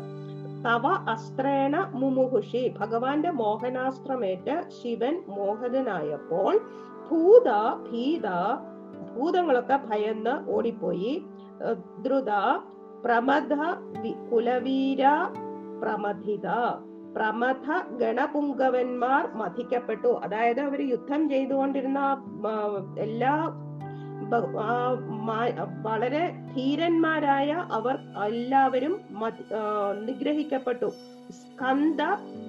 തവ 0.66 0.87
അസ്ത്രേണ 1.14 1.74
മുമുഹുഷി 2.00 2.62
ഭഗവാന്റെ 2.80 3.30
മോഹനാസ്ത്രമേറ്റ് 3.42 4.56
ശിവൻ 4.78 5.14
മോഹിതനായപ്പോൾ 5.37 6.52
ഭൂത 7.11 7.50
ഭീത 7.88 8.28
ഭൂതങ്ങളൊക്കെ 9.11 9.76
ഭയന്ന് 9.88 10.35
ഓടിപ്പോയി. 10.54 11.14
ദ്രുത 11.98 12.30
പ്രമഥ 13.04 13.54
കുലവീര 14.32 15.04
പ്രമഥിത. 15.82 16.48
പ്രമഥ 17.16 17.66
ഗണപുങ്കവന്മാർ 17.96 19.28
മഥിക്കപ്പെട്ടു. 19.34 20.08
അതായത് 20.24 20.60
അവർ 20.60 20.80
യുദ്ധം 20.90 21.28
ചെയ്തുകൊണ്ടിരുന്ന 21.28 22.00
എല്ലാ 22.98 23.34
വളരെ 25.82 26.32
ധീരന്മാരായ 26.54 27.50
അവർ 27.72 27.96
എല്ലാവരും 28.24 29.00
നിഗ്രഹിക്കപ്പെട്ടു. 30.04 30.86
സ്കന്ദ 31.30 32.02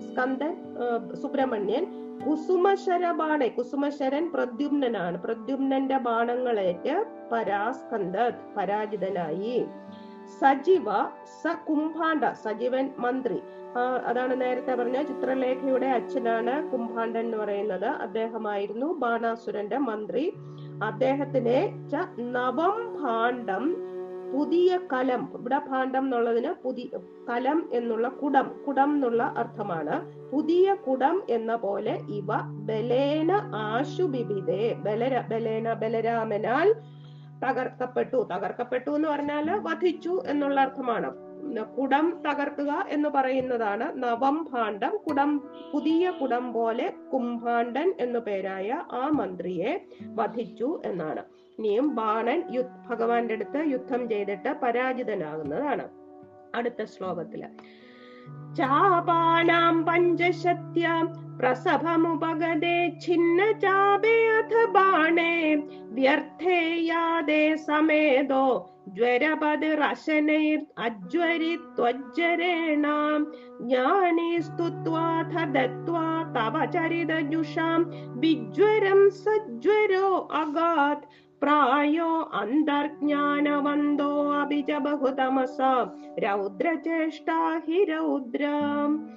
സ്കന്ദൻ 0.06 0.54
സുബ്രഹ്മണ്യൻ 1.21 2.01
കുസുമശര 2.28 3.12
ബാണ 3.12 3.48
കുസുമശരൻ 3.48 4.32
പ്രദ്യുമ്നനാണ്. 4.34 5.24
പ്രദ്യുമ്നന്റെ 5.24 5.98
ബാണങ്ങളേറ്റ് 5.98 7.06
പരാസ്കന്ധ 7.32 8.18
പരാജിതനായി. 8.58 9.66
സജീവ 10.42 10.86
സ 11.42 11.54
കുംഭാണ്ഡ 11.70 12.32
സജീവൻ 12.44 12.90
മന്ത്രി. 12.98 13.40
അതാണ് 14.06 14.42
നേരത്തെ 14.42 14.76
പറഞ്ഞ 14.76 15.02
ചിത്രലേഖയുടെ 15.02 15.88
അച്ഛനാണ് 15.88 16.72
കുംഭാണ്ഡൻ 16.72 17.20
എന്ന് 17.20 17.38
പറയുന്നത്. 17.38 17.86
അദ്ദേഹമായിരുന്നു 17.86 18.86
ബാണാസുരന്റെ 18.86 19.78
മന്ത്രി. 19.78 20.34
അദ്ദേഹത്തിനെ 20.84 21.60
നവം 22.20 22.78
ഭാണ്ഡം 23.04 23.66
പുതിയ 24.34 24.80
കലം 24.94 25.30
ഇവിടെ 25.34 25.60
ഭാണ്ഡം 25.67 26.04
എന്നുള്ളതിന് 26.04 26.63
പുതിയ 26.63 26.98
കലം 27.30 27.70
എന്നുള്ള 27.74 28.08
കുടം 28.08 28.52
കുടം 28.67 28.94
എന്നുള്ള 28.94 29.34
അർത്ഥമാണ്. 29.38 29.96
പുതിയ 30.32 30.74
കുടം 30.74 31.24
എന്ന 31.30 31.56
പോലെ 31.56 31.94
ഇവ 32.10 32.28
ബലേന 32.65 33.32
ആശുബിബിതേ 33.56 34.74
ബലര 34.74 35.22
ബലേന 35.22 35.74
ബലരാമനാൽ 35.74 36.74
തകർക്കപ്പെട്ടു. 37.46 38.28
തകർക്കപ്പെട്ടു 38.36 38.89
എന്ന് 38.89 39.10
പറഞ്ഞാൽ 39.10 39.60
വധിച്ചു 39.60 40.22
എന്നുള്ള 40.28 40.62
അർത്ഥമാണ്. 40.62 41.12
കുടം 41.78 42.24
തകർക്കുക 42.30 42.86
എന്ന് 42.89 43.10
പറയുന്നതാണ് 43.10 44.04
നവം 44.04 44.48
ഭാണ്ഡം. 44.54 44.98
കുടം 45.10 45.41
പുതിയ 45.74 46.12
കുടം 46.12 46.54
പോലെ 46.54 46.94
കുംഭാണ്ഡൻ 47.13 47.94
എന്നു 48.00 48.20
പേരായ 48.20 48.84
ആ 48.91 49.10
മന്ത്രിയെ 49.13 49.86
വധിച്ചു 50.06 50.82
എന്നാണ്. 50.86 51.24
ഇനിയും 51.62 51.95
ബാണൻ 51.95 52.43
യുദ്ധ 52.52 52.89
ഭഗവാന്റെ 52.89 53.34
അടുത്ത് 53.34 53.63
യുദ്ധം 53.65 54.10
ചെയ്തിട്ട് 54.10 54.56
പരാജിതനാകുന്നതാണ്. 54.63 55.88
അടുത്ത 56.56 56.84
ശ്ലോകത്തിൽ. 56.84 57.45
ചാപാനാം 58.58 59.86
പഞ്ചശത്യാം 59.86 61.38
പ്രസഭമുപഗതേ 61.38 62.89
ഛിന്ന 63.00 63.52
ചാപേ 63.52 64.28
അഥ 64.28 64.65
ബാണേ 64.65 65.54
വ്യർത്ഥേ 65.82 66.89
സമേതോ 67.56 68.67
ജ്വരപതിരശനൈർ 68.88 70.60
അജ്വരി 70.80 71.56
വിജ്വരം 78.08 79.10
സജ്വരോ 79.10 80.28
അഗാത് 80.34 81.21
പ്രായോ 81.42 82.30
അന്തർജ്ഞാനവന്തോ 82.34 84.34
അഭിജ 84.34 84.72
ബഹുതമസ. 84.72 85.58
രൗദ്രചേഷ്ടാ 86.20 87.62
ഹി 87.68 87.84
രൗദ്രം. 87.84 89.10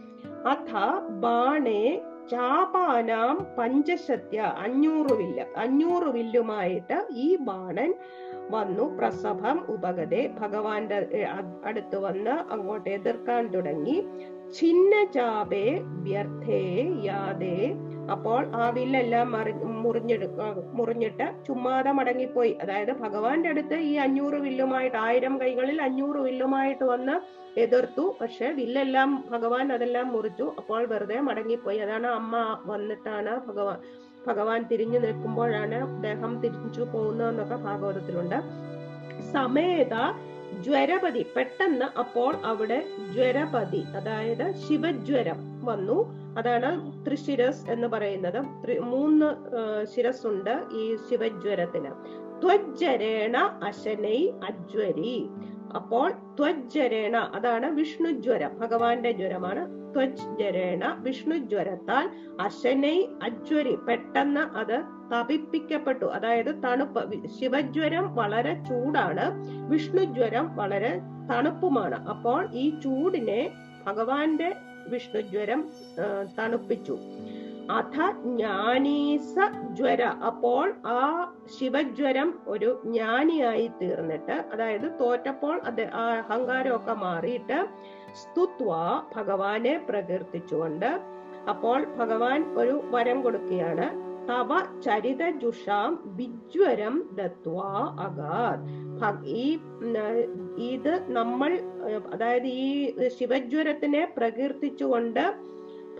അഥ 0.49 1.11
ബാണേ 1.11 2.01
ചാപാനാം 2.31 3.47
പഞ്ചശത്യ. 3.59 4.41
അഞ്ഞൂറ് 4.41 5.13
വില്ല് 5.13 5.45
അഞ്ഞൂറ് 5.57 6.03
വില്ലുമായിട്ട് 6.03 7.07
ഈ 7.15 7.37
ബാണൻ 7.37 7.95
വന്നു 8.51 8.99
പ്രസഭം 8.99 9.65
ഉപഗതെ. 9.69 10.35
ഭഗവാന്റെ 10.39 11.27
അടുത്ത് 11.65 11.99
വന്ന് 11.99 12.31
അങ്ങോട്ട് 12.31 12.91
എതിർക്കാൻ 12.91 13.47
തുടങ്ങി. 13.47 14.05
ഛിന്ന 14.53 15.13
ചാപേ 15.13 15.81
വ്യർത്ഥേ 15.85 16.91
യാതേ. 17.03 17.73
അപ്പോൾ 18.11 18.47
ആ 18.57 18.69
വില്ലെല്ലാം 18.69 19.33
മറി 19.33 19.53
മുറിഞ്ഞെടുക്ക 19.53 20.40
മുറിഞ്ഞിട്ട് 20.73 21.33
ചുമ്മാതെ 21.47 21.93
മടങ്ങിപ്പോയി. 21.93 22.59
അതായത് 22.62 22.93
ഭഗവാന്റെ 22.93 23.49
അടുത്ത് 23.49 23.75
ഈ 23.75 23.95
അഞ്ഞൂറ് 23.95 24.35
വില്ലുമായിട്ട് 24.35 24.97
ആയിരം 24.97 25.40
കൈകളിൽ 25.40 25.83
അഞ്ഞൂറ് 25.83 26.17
വില്ലുമായിട്ട് 26.17 26.85
വന്ന് 26.85 27.45
എതിർത്തു. 27.61 28.14
പക്ഷെ 28.21 28.51
വില്ലെല്ലാം 28.51 29.25
ഭഗവാൻ 29.31 29.73
അതെല്ലാം 29.73 30.09
മുറിച്ചു. 30.12 30.53
അപ്പോൾ 30.59 30.87
വെറുതെ 30.87 31.21
മടങ്ങിപ്പോയി. 31.21 31.79
അതാണ് 31.79 32.07
അമ്മ 32.07 32.59
വന്നിട്ടാണ് 32.67 33.47
ഭഗവാൻ 33.47 33.79
ഭഗവാൻ 34.27 34.62
തിരിഞ്ഞു 34.62 34.99
നിൽക്കുമ്പോഴാണ് 34.99 36.03
ദേഹം 36.03 36.40
തിരിച്ചു 36.40 36.83
പോകുന്നതെന്നൊക്കെ 36.83 37.55
ഭാഗവതത്തിലുണ്ട്. 37.55 38.38
സമേത 39.33 39.95
ജ്വരപതി 40.62 41.27
പെട്ടെന്ന് 41.37 41.99
അപ്പോൾ 41.99 42.37
അവിടെ 42.37 42.87
ജ്വരപതി 43.12 43.77
അതായത് 43.77 44.55
ശിവജ്വരം 44.55 45.64
വന്നു. 45.64 46.25
അതാണ് 46.38 46.93
ത്രിശിരസ് 47.07 47.71
എന്ന് 47.71 47.87
പറയുന്നത്. 47.87 48.40
മൂന്ന് 48.81 49.27
ശിരസ് 49.85 50.27
ഉണ്ട് 50.27 50.62
ഈ 50.73 50.97
ശിവജ്വരത്തിന്. 51.11 51.90
ത്വജ്ജരേണ 52.43 53.37
അശനൈ 53.37 54.31
അജ്വരി. 54.45 55.29
അപ്പോൾ 55.75 56.11
ത്വജ്ജരേണ 56.11 57.17
അതാണ് 57.17 57.71
വിഷ്ണുജ്വരം 57.71 58.59
ഭഗവാന്റെ 58.59 59.12
ജ്വരമാണ്. 59.12 59.95
ത്വജ്ജരേണ 59.95 60.99
വിഷ്ണുജ്വരത്താൽ 61.01 62.11
അശനൈ 62.40 63.07
അജ്വരി 63.23 63.77
പെട്ടെന്ന് 63.77 64.40
അത് 64.40 64.83
തപിപ്പിക്കപ്പെട്ടു. 65.12 66.05
അതായത് 66.05 66.62
തണുപ്പ്. 66.64 67.29
ശിവജ്വരം 67.40 68.14
വളരെ 68.14 68.64
ചൂടാണ്. 68.64 69.25
വിഷ്ണുജ്വരം 69.69 70.57
വളരെ 70.57 71.01
തണുപ്പുമാണ്. 71.31 72.09
അപ്പോൾ 72.09 72.49
ഈ 72.53 72.81
ചൂടിനെ 72.81 73.51
ഭഗവാന്റെ 73.87 74.57
വിഷ്ണുജ്വരം 74.88 75.69
തണുപ്പിച്ചു. 76.38 76.99
അഥ 77.71 78.11
ജ്ഞാനീസ 78.11 79.35
ജ്വര 79.73 80.03
അപ്പോൾ 80.03 80.73
ആ 80.87 81.33
ശിവജ്വരം 81.61 82.38
ഒരു 82.47 82.83
ജ്ഞാനിയായി 82.85 83.71
തീർന്നിട്ട് 83.83 84.45
അതായത് 84.53 84.99
തോറ്റപ്പോൾ 85.01 85.61
അത് 85.64 85.83
ആ 85.95 86.14
അഹങ്കാരമൊക്കെ 86.19 86.93
മാറിയിട്ട് 86.93 87.69
സ്തുത്വ 88.14 88.75
ഭഗവാനെ 89.17 89.87
പ്രകീർത്തിച്ചുകൊണ്ട് 89.88 91.01
അപ്പോൾ 91.49 91.85
ഭഗവാൻ 91.97 92.55
ഒരു 92.59 92.81
വരം 92.85 93.23
കൊടുക്കുകയാണ്. 93.23 94.13
തവ 94.29 94.81
ചരിതജുഷാം 94.81 96.03
വിജ്വരം 96.05 97.09
ദത്വാ 97.13 97.97
അഗാത്. 98.01 98.63
ഈ 99.27 99.59
ഇത് 100.59 101.13
നമ്മൾ 101.13 101.61
അതായത് 102.13 102.47
ഈ 102.47 102.95
ശിവജ്വരത്തിനെ 103.09 104.15
പ്രകീർത്തിച്ചുകൊണ്ട് 104.17 105.35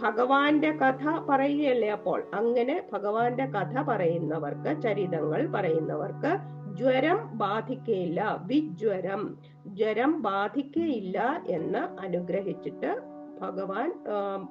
ഭഗവാന്റെ 0.03 0.71
കഥ 0.73 1.05
പറയുകയല്ലേ 1.29 1.91
അപ്പോൾ? 1.91 2.23
അങ്ങനെ 2.35 2.83
ഭഗവാന്റെ 2.93 3.47
കഥ 3.47 3.83
പറയുന്നവർക്ക് 3.83 4.83
ചരിതങ്ങൾ 4.83 5.47
പറയുന്നവർക്ക് 5.47 6.33
ജ്വരം 6.77 7.39
ബാധിക്കയില്ല. 7.39 8.43
വിജ്വരം 8.47 9.39
ജ്വരം 9.67 10.23
ബാധിക്കയില്ല 10.23 11.43
എന്ന് 11.49 12.01
അനുഗ്രഹിച്ചിട്ട് 12.01 13.14
ഭഗവാൻ 13.43 14.05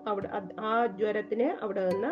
അവിടെ 0.07 0.29
ആ 0.59 0.85
ജ്വരത്തിനെ 0.85 1.57
അവിടെ 1.61 1.89
നിന്ന് 1.89 2.11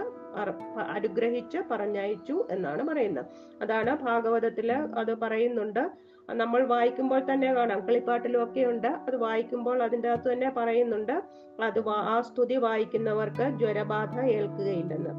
അനുഗ്രഹിച്ച് 0.79 1.57
പറഞ്ഞയച്ചു 1.71 2.47
എന്നാണ് 2.51 2.87
പറയുന്നത്. 2.87 3.25
അതാണ് 3.61 3.97
ഭാഗവതത്തിൽ 4.03 4.71
അത് 4.71 5.19
പറയുന്നുണ്ട്. 5.19 5.91
നമ്മൾ 6.31 6.63
വായിക്കുമ്പോൾ 6.65 7.33
തന്നെ 7.33 7.53
കാണാം 7.53 7.79
കളിപ്പാട്ടിലും 7.87 8.43
ഒക്കെ 8.43 8.61
ഉണ്ട്. 8.65 8.87
അത് 8.87 9.15
വായിക്കുമ്പോൾ 9.17 9.83
അതിന്റെ 9.83 10.09
അകത്ത് 10.09 10.33
തന്നെ 10.33 10.49
പറയുന്നുണ്ട് 10.57 11.23
അത് 11.63 11.79
ആ 11.89 12.21
സ്തുതി 12.21 12.55
വായിക്കുന്നവർക്ക് 12.55 13.49
ജ്വരബാധ 13.59 14.19
ഏൽക്കുകയില്ലെന്ന്. 14.19 15.13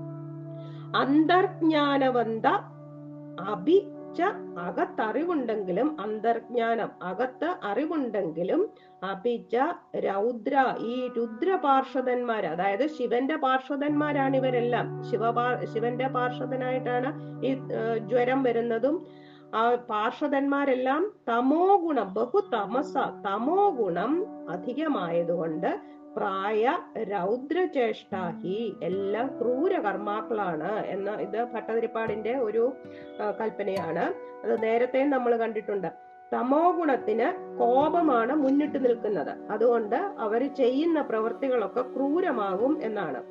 അന്തർജ്ഞാനവന്ത 0.97 2.47
അഭിച്ച 4.13 4.59
അകത്തറിവുണ്ടെങ്കിലും 4.59 5.89
അന്തർജ്ഞാനം 6.01 6.91
അകത്ത് 7.03 7.49
അറിവുണ്ടെങ്കിലും 7.65 8.61
അപിച്ച 9.05 9.55
രൗദ്ര 10.07 10.55
ഈ 10.91 10.97
രുദ്ര 11.17 11.55
പാർഷദന്മാർ 11.65 12.47
അതായത് 12.47 12.85
ശിവന്റെ 12.87 13.37
പാർഷദന്മാരാണ് 13.37 14.37
ഇവരെല്ലാം. 14.37 14.89
ശിവപാ 15.11 15.47
ശിവന്റെ 15.73 16.09
പാർഷദനായിട്ടാണ് 16.09 17.11
ഈ 17.47 17.53
ജ്വരം 18.11 18.43
വരുന്നതും. 18.43 18.99
ആ 19.55 19.63
പാർഷദന്മാരെല്ലാം 19.91 21.03
തമോ 21.29 21.65
ഗുണം 21.85 22.11
ബഹു 22.15 22.43
തമസ 22.55 22.95
തമോ 23.27 23.63
ഗുണം 23.81 24.13
അധികമായതുകൊണ്ട് 24.51 25.71
പ്രായ 26.17 26.79
രൗദ്രചേഷ്ടാഹി 27.03 28.75
എല്ലാം 28.83 29.27
ക്രൂര 29.27 29.81
കർമാക്കളാണ് 29.81 30.73
എന്ന 30.87 31.11
ഇത് 31.11 31.45
ഭട്ടതിരിപ്പാടിന്റെ 31.55 32.35
ഒരു 32.35 32.73
കൽപ്പനയാണ്. 33.41 34.05
അത് 34.45 34.63
നേരത്തെ 34.63 35.05
നമ്മൾ 35.05 35.37
കണ്ടിട്ടുണ്ട്. 35.37 36.13
തമോ 36.33 36.71
ഗുണത്തിന് 36.71 37.59
കോപമാണ് 37.59 38.35
മുന്നിട്ട് 38.35 38.85
നിൽക്കുന്നത്. 38.85 39.33
അതുകൊണ്ട് 39.51 39.97
അവർ 39.97 40.55
ചെയ്യുന്ന 40.55 41.03
പ്രവൃത്തികളൊക്കെ 41.03 41.83
ക്രൂരമാകും 41.83 42.79
എന്നാണ്. 42.83 43.23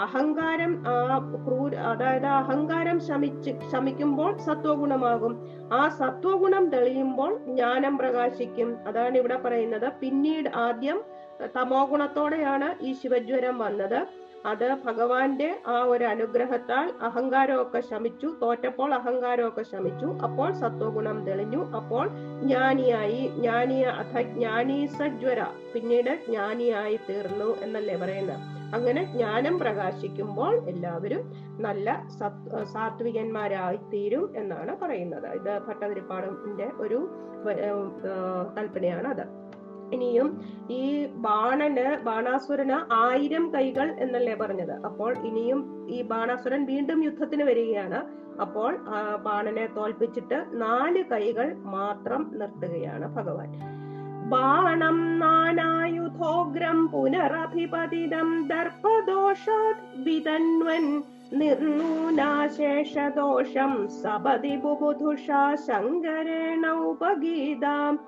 അഹങ്കാരം 0.00 0.84
ആ 0.88 1.18
ക്രൂര 1.46 1.74
അതായത് 1.74 2.26
അഹങ്കാരം 2.26 3.00
ശമിച്ച് 3.00 3.50
ശമിക്കുമ്പോൾ 3.72 4.38
സത്വഗുണമാകും. 4.38 5.34
ആ 5.72 5.88
സത്വഗുണം 5.88 6.68
തെളിയുമ്പോൾ 6.70 7.38
ജ്ഞാനം 7.38 7.98
പ്രകാശിക്കും. 7.98 8.76
അതാണ് 8.86 9.18
ഇവിടെ 9.18 9.36
പറയുന്നത്. 9.36 9.92
പിന്നീട് 10.00 10.48
ആദ്യം 10.56 11.00
തമോ 11.46 11.84
ഗുണത്തോടെയാണ് 11.84 12.84
ഈ 12.84 12.92
ശിവജ്വരം 12.92 13.58
വന്നത്. 13.58 14.06
അത് 14.46 14.76
ഭഗവാന്റെ 14.84 15.60
ആ 15.66 15.82
ഒരു 15.82 16.04
അനുഗ്രഹത്താൽ 16.04 16.92
അഹങ്കാരമൊക്കെ 17.02 17.80
ശമിച്ചു. 17.80 18.34
തോറ്റപ്പോൾ 18.42 18.94
അഹങ്കാരമൊക്കെ 18.94 19.62
ശമിച്ചു. 19.62 20.06
അപ്പോൾ 20.06 20.52
സത്വഗുണം 20.52 21.26
തെളിഞ്ഞു. 21.26 21.70
അപ്പോൾ 21.76 22.08
ജ്ഞാനിയായി. 22.42 23.28
ജ്ഞാനിയ 23.36 23.84
അഥ 23.86 24.22
ജ്ഞാനീസജ്വര. 24.22 25.46
പിന്നീട് 25.74 26.18
ജ്ഞാനിയായി 26.28 27.00
തീർന്നു 27.10 27.56
എന്നല്ലേ 27.60 27.96
പറയുന്നത്? 27.96 28.36
അങ്ങനെ 28.74 29.04
ജ്ഞാനം 29.12 29.58
പ്രകാശിക്കുമ്പോൾ 29.58 30.54
എല്ലാവരും 30.68 31.22
നല്ല 31.62 32.06
സത് 32.18 32.64
സാത്വികന്മാരായി 32.64 33.76
തീരും 33.76 34.32
എന്നാണ് 34.36 34.78
പറയുന്നത്. 34.78 35.26
ഇത് 35.26 35.58
ഭട്ടതിരിപ്പാടിന്റെ 35.68 36.70
ഒരു 36.76 37.08
കൽപ്പനയാണ് 38.58 39.08
അത്. 39.08 39.39
ഇനിയും 39.92 40.40
ഈ 40.70 41.08
ബാണന് 41.26 42.04
ബാണാസുരന് 42.04 42.92
ആയിരം 42.92 43.54
കൈകൾ 43.54 43.96
എന്നല്ലേ 43.98 44.34
പറഞ്ഞത്. 44.34 44.72
അപ്പോൾ 44.72 45.18
ഇനിയും 45.18 45.86
ഈ 45.90 46.02
ബാണാസുരൻ 46.02 46.66
വീണ്ടും 46.66 47.04
യുദ്ധത്തിന് 47.04 47.42
വരികയാണ്. 47.42 48.20
അപ്പോൾ 48.40 48.78
ബാണനെ 49.22 49.66
തോൽപ്പിച്ചിട്ട് 49.66 50.44
നാല് 50.52 51.04
കൈകൾ 51.12 51.56
മാത്രം 51.76 52.30
നിർത്തുകയാണ് 52.34 53.16
ഭഗവാൻ. 53.16 53.80
ബാണം 54.30 55.18
നാനായുധോഗ്രം 55.18 56.88
പുനരഭിപതിതം 56.88 58.48
വിതന്വൻ 59.96 61.02
നിർണൂനാശേഷദോഷം 61.32 63.88
സപതി 64.02 64.56
ബുബുധുഷ 64.56 65.26
ശങ്കരേണ 65.68 66.70
ഉപഗീതാം 66.70 67.98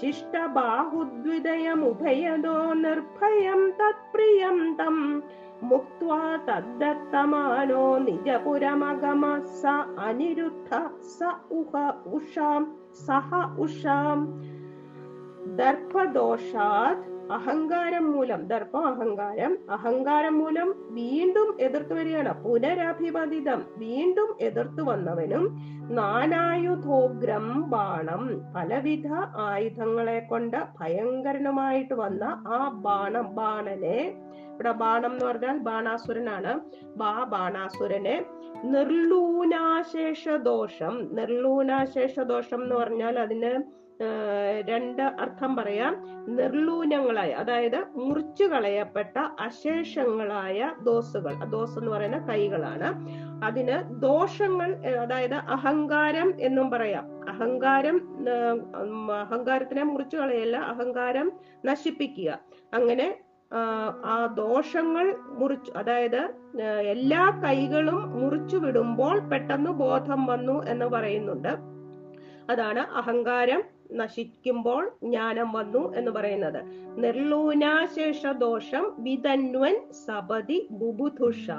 ശിഷ്ടബാഹുദ്വിദയമുഭയതോ 0.00 2.72
നിർഭയം 2.72 3.70
തത്പ്രിയം 3.70 4.74
തം. 4.74 5.22
മുക്വാ 5.62 6.38
തദ്ദത്തമാനോ 6.48 7.98
നിജപുരമഗമ 7.98 9.44
സ 9.44 9.62
അനിരുദ്ധ 9.98 11.00
സ 11.00 11.22
ഉഹ 11.50 11.92
ഉഷാം 12.06 12.74
സഹ 13.06 13.58
ഉഷാം. 13.58 14.42
ദർഭദോഷാത് 15.56 17.15
അഹങ്കാരം 17.32 18.12
മൂലം 18.12 18.46
ദർപ്പം 18.46 18.86
അഹങ്കാരം. 18.86 19.58
അഹങ്കാരം 19.70 20.38
മൂലം 20.38 20.74
വീണ്ടും 20.90 21.56
എതിർത്തു 21.60 21.94
വരികയാണ്. 21.94 22.44
പുനരഭിപതിതം 22.44 23.64
വീണ്ടും 23.76 24.36
എതിർത്തു 24.40 24.82
വന്നവനും 24.82 25.58
നാനായുധോഗ്രം 25.90 27.70
ബാണം. 27.70 28.40
പലവിധ 28.56 29.12
ആയുധങ്ങളെ 29.36 30.20
കൊണ്ട് 30.20 30.56
ഭയങ്കരനുമായിട്ട് 30.80 31.94
വന്ന 31.94 32.24
ആ 32.24 32.68
ബാണം 32.68 33.34
ബാണനെ. 33.34 34.14
ഇവിടെ 34.54 34.72
ബാണം 34.72 35.12
എന്ന് 35.12 35.24
പറഞ്ഞാൽ 35.24 35.58
ബാണാസുരനാണ്. 35.58 36.60
ബാ 36.96 37.24
ബാണാസുരനെ. 37.24 38.24
നിർലൂനാശേഷ 38.64 40.28
ദോഷം 40.28 41.08
നിർലൂനാശേഷ 41.12 42.20
ദോഷം 42.20 42.62
എന്ന് 42.62 42.76
പറഞ്ഞാൽ 42.76 43.18
അതിന് 43.18 43.85
രണ്ട് 44.68 45.02
അർത്ഥം 45.02 45.56
പറയാം. 45.56 46.04
നിർലൂനങ്ങളായ 46.28 47.30
അതായത് 47.30 47.84
മുറിച്ചു 47.94 48.44
കളയപ്പെട്ട 48.44 49.18
അശേഷങ്ങളായ 49.18 50.74
ദോസുകൾ. 50.82 51.44
ദോസ് 51.44 51.78
എന്ന് 51.78 51.90
പറയുന്ന 51.90 52.18
കൈകളാണ്. 52.18 52.88
അതിന് 53.44 54.00
ദോഷങ്ങൾ 54.02 54.76
അതായത് 54.86 55.34
അഹങ്കാരം 55.34 56.34
എന്നും 56.40 56.70
പറയാം. 56.70 57.28
അഹങ്കാരം 57.28 57.96
അഹങ്കാരത്തിനെ 59.20 59.82
മുറിച്ചു 59.82 60.16
കളയല്ല 60.16 60.56
അഹങ്കാരം 60.56 61.32
നശിപ്പിക്കുക. 61.64 62.38
അങ്ങനെ 62.74 63.18
ആ 64.04 64.26
ദോഷങ്ങൾ 64.26 65.16
മുറിച്ചു 65.20 65.72
അതായത് 65.72 66.34
എല്ലാ 66.62 67.42
കൈകളും 67.44 68.20
മുറിച്ചു 68.20 68.56
വിടുമ്പോൾ 68.56 69.18
പെട്ടെന്ന് 69.18 69.70
ബോധം 69.70 70.26
വന്നു 70.26 70.66
എന്ന് 70.66 70.86
പറയുന്നുണ്ട്. 70.86 71.52
അതാണ് 72.50 72.78
അഹങ്കാരം. 72.78 73.62
നശിക്കുമ്പോൾ 73.92 74.92
ജ്ഞാനം 75.04 75.52
വന്നു 75.52 75.94
എന്ന് 75.94 76.10
പറയുന്നത്. 76.10 76.64
നിർലൂനാശേഷ 76.98 78.26
ദോഷം 78.26 78.92
വിതന്വൻ 78.98 79.76
സപതി 80.06 80.68
ബുബുധുഷ. 80.70 81.50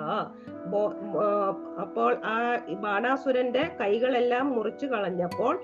അപ്പോൾ 1.81 2.15
ആ 2.25 2.55
ബാണാസുരന്റെ 2.71 3.71
കൈകളെല്ലാം 3.81 4.55
മുറിച്ചു 4.55 4.85
കളഞ്ഞപ്പോൾ 4.85 5.59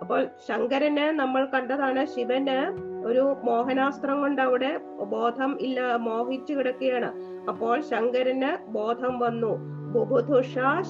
അപ്പോൾ 0.00 0.26
ശങ്കരന് 0.48 1.18
നമ്മൾ 1.18 1.44
കണ്ടതാണ് 1.44 2.06
ശിവന് 2.06 2.88
ഒരു 3.06 3.36
മോഹനാസ്ത്രം 3.44 4.20
കൊണ്ട് 4.20 4.42
അവിടെ 4.42 4.78
ബോധം 5.04 5.58
ഇല്ല 5.60 5.96
മോഹിച്ചു 5.96 6.54
കിടക്കുകയാണ്. 6.54 7.12
അപ്പോൾ 7.48 7.80
ശങ്കരന് 7.80 8.70
ബോധം 8.70 9.18
വന്നു. 9.18 9.77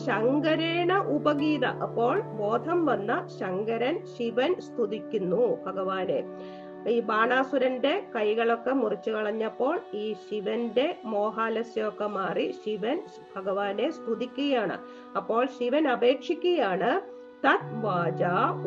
ശങ്കരേണ 0.07 0.93
ഉപഗീത. 1.09 1.65
അപ്പോൾ 1.65 2.21
ബോധം 2.21 2.87
വന്ന 2.87 3.27
ശങ്കരൻ 3.41 4.07
ശിവൻ 4.19 4.55
സ്തുതിക്കുന്നു 4.61 5.65
ഭഗവാനെ. 5.67 6.25
ഈ 6.89 7.01
ബാണാസുരന്റെ 7.01 8.03
കൈകളൊക്കെ 8.17 8.71
മുറിച്ചു 8.71 9.11
കളഞ്ഞപ്പോൾ 9.11 9.81
ഈ 9.95 10.13
ശിവന്റെ 10.13 10.97
മോഹാലസ്യമൊക്കെ 11.05 12.07
മാറി 12.07 12.55
ശിവൻ 12.65 13.03
ഭഗവാനെ 13.37 13.91
സ്തുതിക്കുകയാണ്. 13.91 14.79
അപ്പോൾ 15.17 15.47
ശിവൻ 15.47 15.89
അപേക്ഷിക്കുകയാണ് 15.89 17.17
തത് 17.44 17.87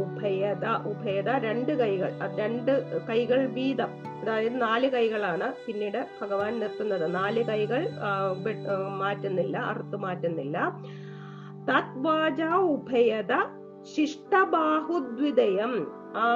ഉഭയത 0.02 0.66
ഉഭയത 0.88 1.30
രണ്ട് 1.30 1.72
കൈകൾ 1.80 2.12
രണ്ട് 2.36 2.74
കൈകൾ 3.08 3.46
വീതം. 3.46 3.88
അതായത് 4.22 4.62
നാല് 4.62 4.90
കൈകളാണ് 4.92 5.54
പിന്നീട് 5.68 6.08
ഭഗവാൻ 6.22 6.60
നിർത്തുന്നത്. 6.60 7.16
നാല് 7.16 7.44
കൈകൾ 7.44 7.90
മാറ്റുന്നില്ല 8.98 9.58
അറുത്തു 9.58 9.98
മാറ്റുന്നില്ല. 9.98 10.58
തത് 11.70 12.00
വാച 12.08 12.42
ഉഭയത 12.42 13.34
ശിഷ്ടബാഹുദ്വിതയം. 13.96 15.74
ആ 16.18 16.30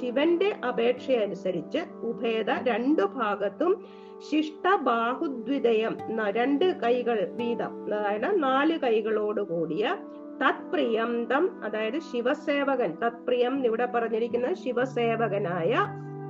ശിവന്റെ 0.00 0.56
അപേക്ഷ 0.68 1.10
അനുസരിച്ച് 1.10 1.78
ഉഭയത 2.02 2.50
രണ്ടു 2.50 3.02
ഭാഗത്തും 3.02 3.84
ശിഷ്ടബാഹുദ്വിതയം 4.30 5.96
രണ്ട് 6.30 6.66
കൈകൾ 6.80 7.28
വീതം. 7.32 7.94
അതായത് 7.94 8.42
നാല് 8.42 8.78
കൈകളോട് 8.78 9.40
കൂടിയ 9.40 9.96
തത്പ്രിയന്തം 10.42 11.44
അതായത് 11.64 11.98
ശിവസേവകൻ 11.98 12.90
തത്പ്രിയം 13.04 13.66
ഇവിടെ 13.66 13.86
പറഞ്ഞിരിക്കുന്ന 13.86 14.54
ശിവസേവകനായ 14.54 15.74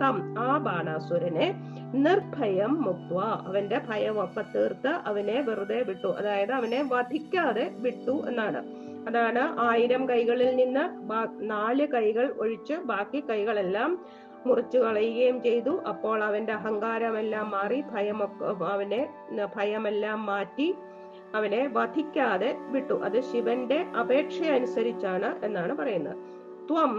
തം 0.01 0.17
ആ 0.39 0.59
ബാണാസുരനെ 0.59 1.47
നിർഭയം 1.95 2.73
മുക്വ. 2.83 3.19
അവന്റെ 3.49 3.79
ഭയമൊക്കെ 3.89 4.45
തീർത്ത് 4.55 4.89
അവനെ 4.89 5.41
വെറുതെ 5.41 5.83
വിട്ടു. 5.83 6.07
അതായത് 6.07 6.53
അവനെ 6.53 6.81
വധിക്കാതെ 6.93 7.67
വിട്ടു 7.85 8.25
എന്നാണ്. 8.29 8.63
അതാണ് 9.09 9.43
ആയിരം 9.61 10.09
കൈകളിൽ 10.09 10.57
നിന്ന് 10.57 10.85
നാല് 11.51 11.87
കൈകൾ 11.87 12.35
ഒഴിച്ച് 12.41 12.75
ബാക്കി 12.91 13.21
കൈകളെല്ലാം 13.31 13.91
മുറിച്ചു 14.47 14.79
കളയുകയും 14.79 15.43
ചെയ്തു. 15.43 15.73
അപ്പോൾ 15.89 16.25
അവന്റെ 16.25 16.53
അഹങ്കാരമെല്ലാം 16.53 17.51
മാറി 17.51 17.79
ഭയമൊക്കെ 17.93 18.65
അവനെ 18.65 19.03
ഭയമെല്ലാം 19.57 20.27
മാറ്റി 20.27 20.75
അവനെ 21.35 21.63
വധിക്കാതെ 21.77 22.51
വിട്ടു. 22.75 22.97
അത് 23.07 23.19
ശിവന്റെ 23.31 23.79
അപേക്ഷ 24.01 24.39
അനുസരിച്ചാണ് 24.57 25.31
എന്നാണ് 25.47 25.73
പറയുന്നത്. 25.81 26.19
ത്വം 26.69 26.95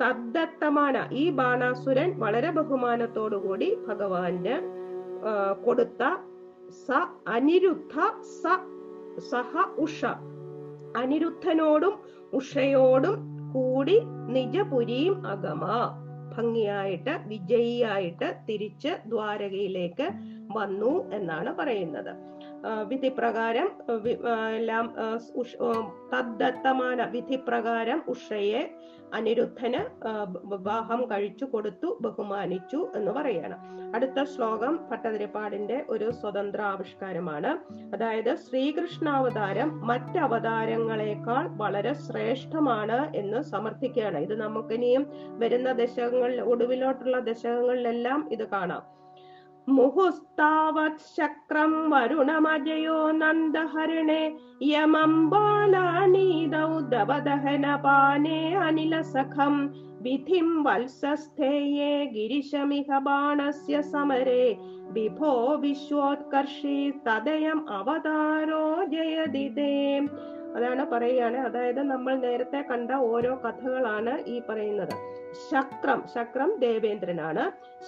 തദ്ദത്തമാന 0.00 0.96
ഈ 1.12 1.24
ബാണാസുരൻ 1.30 2.08
വളരെ 2.22 2.50
ബഹുമാനത്തോടുകൂടി 2.50 3.68
ഭഗവാന്റെ 3.88 4.56
കൊടുത്ത 5.66 6.02
സ 6.86 6.88
അനിരുദ്ധ 7.28 7.94
സ 8.40 8.42
സഹ 9.30 9.52
ഉഷ. 9.84 10.00
അനിരുദ്ധനോടും 11.02 11.94
ഉഷയോടും 12.32 13.16
കൂടി 13.54 13.96
നിജപുരിയും 14.34 15.16
അഗമ. 15.26 15.64
ഭംഗിയായിട്ട് 16.36 17.12
വിജയിയായിട്ട് 17.28 18.28
തിരിച്ച് 18.48 18.92
ദ്വാരകയിലേക്ക് 19.10 20.06
വന്നു 20.56 20.92
എന്നാണ് 21.18 21.50
പറയുന്നത്. 21.58 22.12
വിധി 22.64 23.08
പ്രകാരം 23.08 23.68
എല്ലാം 24.56 24.94
തദ്ദത്തമാന 26.12 27.04
വിധി 27.04 27.36
പ്രകാരം 27.36 28.02
ഉഷയെ 28.08 28.76
അനിരുദ്ധന് 29.14 29.80
വിവാഹം 30.44 31.10
കഴിച്ചു 31.10 31.44
കൊടുത്തു 31.44 31.98
ബഹുമാനിച്ചു 32.00 32.88
എന്ന് 32.94 33.12
പറയണം. 33.12 33.76
അടുത്ത 33.94 34.24
ശ്ലോകം 34.24 34.78
ഭട്ടതിരിപ്പാടിന്റെ 34.90 35.84
ഒരു 35.88 36.10
സ്വതന്ത്ര 36.10 36.60
ആവിഷ്കാരമാണ് 36.62 37.58
അതായത് 37.94 38.34
ശ്രീകൃഷ്ണാവതാരം 38.34 39.86
മറ്റവതാരങ്ങളെക്കാൾ 39.86 41.48
വളരെ 41.48 41.92
ശ്രേഷ്ഠമാണ് 41.92 43.16
എന്ന് 43.16 43.42
സമർത്ഥിക്കുകയാണ്. 43.42 44.18
ഇത് 44.18 44.40
നമുക്കിനിയും 44.40 45.06
വരുന്ന 45.38 45.72
ദശകങ്ങളിൽ 45.72 46.40
ഒടുവിലോട്ടുള്ള 46.40 47.18
ദശകങ്ങളിലെല്ലാം 47.18 48.32
ഇത് 48.32 48.48
കാണാം. 48.48 48.95
मुहुस्तावत् 49.68 51.00
शक्रं 51.16 51.72
वरुणमजयो 51.90 52.98
नन्दहरिणे 53.20 54.22
यमं 54.62 55.14
बालानीदौ 55.30 56.68
दवदहनपाने 56.92 58.38
अनिलसखम् 58.66 59.58
विधिं 60.04 60.48
वल्सस्थेये 60.66 61.90
गिरिशमिह 62.14 62.98
बाणस्य 63.08 63.82
समरे 63.82 64.44
विभो 64.94 65.32
विश्वोत्कर्षी 65.62 66.78
तदयम् 67.06 67.66
अवतारो 67.78 68.64
जयदिते 68.92 69.74
അതാണ് 70.56 70.84
പറയുകയാണ് 70.92 71.36
അതായത് 71.36 71.80
നമ്മൾ 71.92 72.14
നേരത്തെ 72.16 72.60
കണ്ട 72.70 72.90
ഓരോ 72.90 73.32
കഥകളാണ് 73.44 74.12
ഈ 74.26 74.36
പറയുന്നത്. 74.48 74.94
ശക്രം 75.50 76.00
ശക്രം 76.14 76.50
ദേവേന്ദ്രനാണ്. 76.58 77.44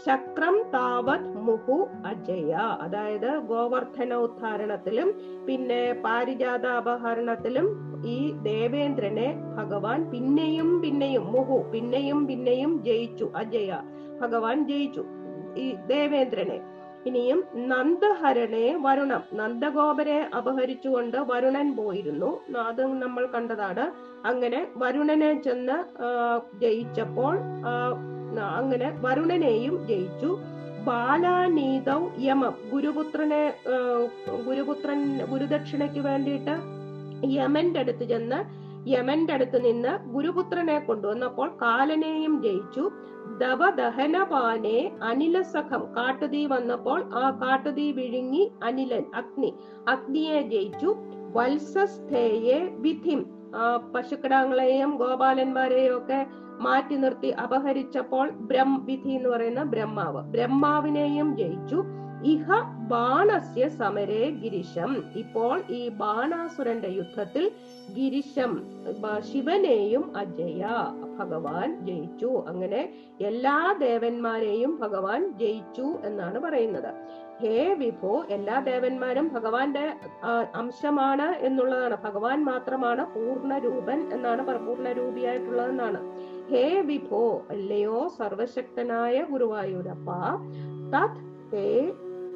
ശക്രം 0.07 0.57
താവത് 0.75 1.29
മുഹു 1.47 1.77
അജയ. 2.11 2.53
അതായത് 2.85 3.31
ഗോവർദ്ധന 3.53 4.15
ഉദ്ധാരണത്തിലും 4.27 5.11
പിന്നെ 5.47 5.83
പാരിജാത 6.07 6.67
അപഹരണത്തിലും 6.81 7.69
ഈ 8.07 8.19
ദേവേന്ദ്രനെ 8.43 9.29
ഭഗവാൻ 9.57 10.11
പിന്നെയും 10.11 10.83
പിന്നെയും 10.83 11.25
മുഹു 11.37 11.59
പിന്നെയും 11.73 12.27
പിന്നെയും 12.27 12.75
ജയിച്ചു 12.83 13.29
അജയ 13.43 13.71
ഭഗവാൻ 14.21 14.59
ജയിച്ചു 14.69 15.05
ഈ 15.57 15.67
ദേവേന്ദ്രനെ. 15.87 16.59
ഇനിയും 17.09 17.41
നന്ദഹരനെ 17.71 18.67
വരുണം. 18.87 19.23
നന്ദഗോപരെ 19.41 20.19
അപഹരിച്ചുകൊണ്ട് 20.37 21.17
വരുണൻ 21.31 21.69
പോയിരുന്നു. 21.77 22.31
അത് 22.69 22.83
നമ്മൾ 23.03 23.27
കണ്ടതാണ്. 23.35 23.85
അങ്ങനെ 24.27 24.61
വരുണനെ 24.77 25.33
ചെന്ന് 25.43 25.79
ജയിച്ചപ്പോൾ 26.61 27.35
അങ്ങനെ 28.59 28.89
വരുണനെയും 29.05 29.77
ജയിച്ചു. 29.89 30.31
ബാലാനീതൗ 30.89 32.01
യമം. 32.27 32.55
ഗുരുപുത്രനെ 32.73 33.43
ഗുരുപുത്രൻ 34.47 35.01
ഗുരുദക്ഷിണയ്ക്ക് 35.31 36.01
വേണ്ടിയിട്ട് 36.01 36.55
യമന്റെ 37.37 37.81
അടുത്ത് 37.81 38.05
ചെന്ന് 38.09 38.39
യമന്റെ 38.89 39.33
അടുത്ത് 39.35 39.59
നിന്ന് 39.65 39.93
ഗുരുപുത്രനെ 40.07 40.79
കൊണ്ടുവന്നപ്പോൾ 40.79 41.49
കാലനെയും 41.63 42.43
ജയിച്ചു. 42.43 42.91
ദവദഹനപാനെ 43.39 44.79
അനിലസഖം 45.03 45.83
കാട്ടുതീ 45.97 46.47
വന്നപ്പോൾ 46.47 47.01
ആ 47.15 47.31
കാട്ടുതീ 47.43 47.93
വിഴുങ്ങി 47.93 48.53
അനിലൻ 48.65 49.05
അഗ്നി 49.15 49.55
അഗ്നിയെ 49.89 50.41
ജയിച്ചു. 50.43 50.97
വത്സസ്ഥേയെ 51.37 52.59
വിധിം. 52.79 53.21
പശുക്കിടാങ്ങളെയും 53.95 54.91
ഗോപാലന്മാരെയും 54.97 55.97
ഒക്കെ 55.97 56.27
മാറ്റി 56.61 56.97
നിർത്തി 56.97 57.29
അപഹരിച്ചപ്പോൾ 57.29 58.31
ബ്രഹ്മവിധി 58.31 58.97
വിധി 58.97 59.11
എന്ന് 59.11 59.29
പറയുന്ന 59.29 59.63
ബ്രഹ്മാവ് 59.63 60.23
ബ്രഹ്മാവിനെയും 60.33 61.37
ജയിച്ചു. 61.37 61.85
ഇഹ 62.25 62.47
ബാണസ്യ 62.91 63.69
സമരേ 63.69 64.31
ഗിരിശം. 64.31 65.05
ഇപ്പോൾ 65.17 65.63
ഈ 65.71 65.89
ബാണാസുരന്റെ 65.89 66.89
യുദ്ധത്തിൽ 66.89 67.51
ഗിരിശം 67.97 68.53
ശിവനെയും 69.29 70.17
അജയ 70.17 70.65
ഭഗവാൻ 71.19 71.87
ജയിച്ചു. 71.87 72.45
അങ്ങനെ 72.49 72.81
എല്ലാ 73.21 73.75
ദേവന്മാരെയും 73.81 74.79
ഭഗവാൻ 74.81 75.39
ജയിച്ചു 75.39 75.87
എന്നാണ് 76.05 76.39
പറയുന്നത്. 76.39 76.91
ഹേ 77.41 77.75
വിഭോ 77.75 78.25
എല്ലാ 78.29 78.61
ദേവന്മാരും 78.61 79.29
ഭഗവാന്റെ 79.35 79.93
അംശമാണ് 80.55 81.29
എന്നുള്ളതാണ്. 81.49 81.97
ഭഗവാൻ 82.05 82.45
മാത്രമാണ് 82.45 83.05
പൂർണരൂപൻ 83.15 84.13
എന്നാണ് 84.13 84.67
പൂർണരൂപിയായിട്ടുള്ളതെന്നാണ്. 84.67 86.03
ഹേ 86.51 86.81
വിഭോ 86.81 87.45
അല്ലയോ 87.51 88.13
സർവശക്തനായ 88.19 89.23
ഗുരുവായൂരപ്പ 89.23 90.11
തത് 90.95 91.25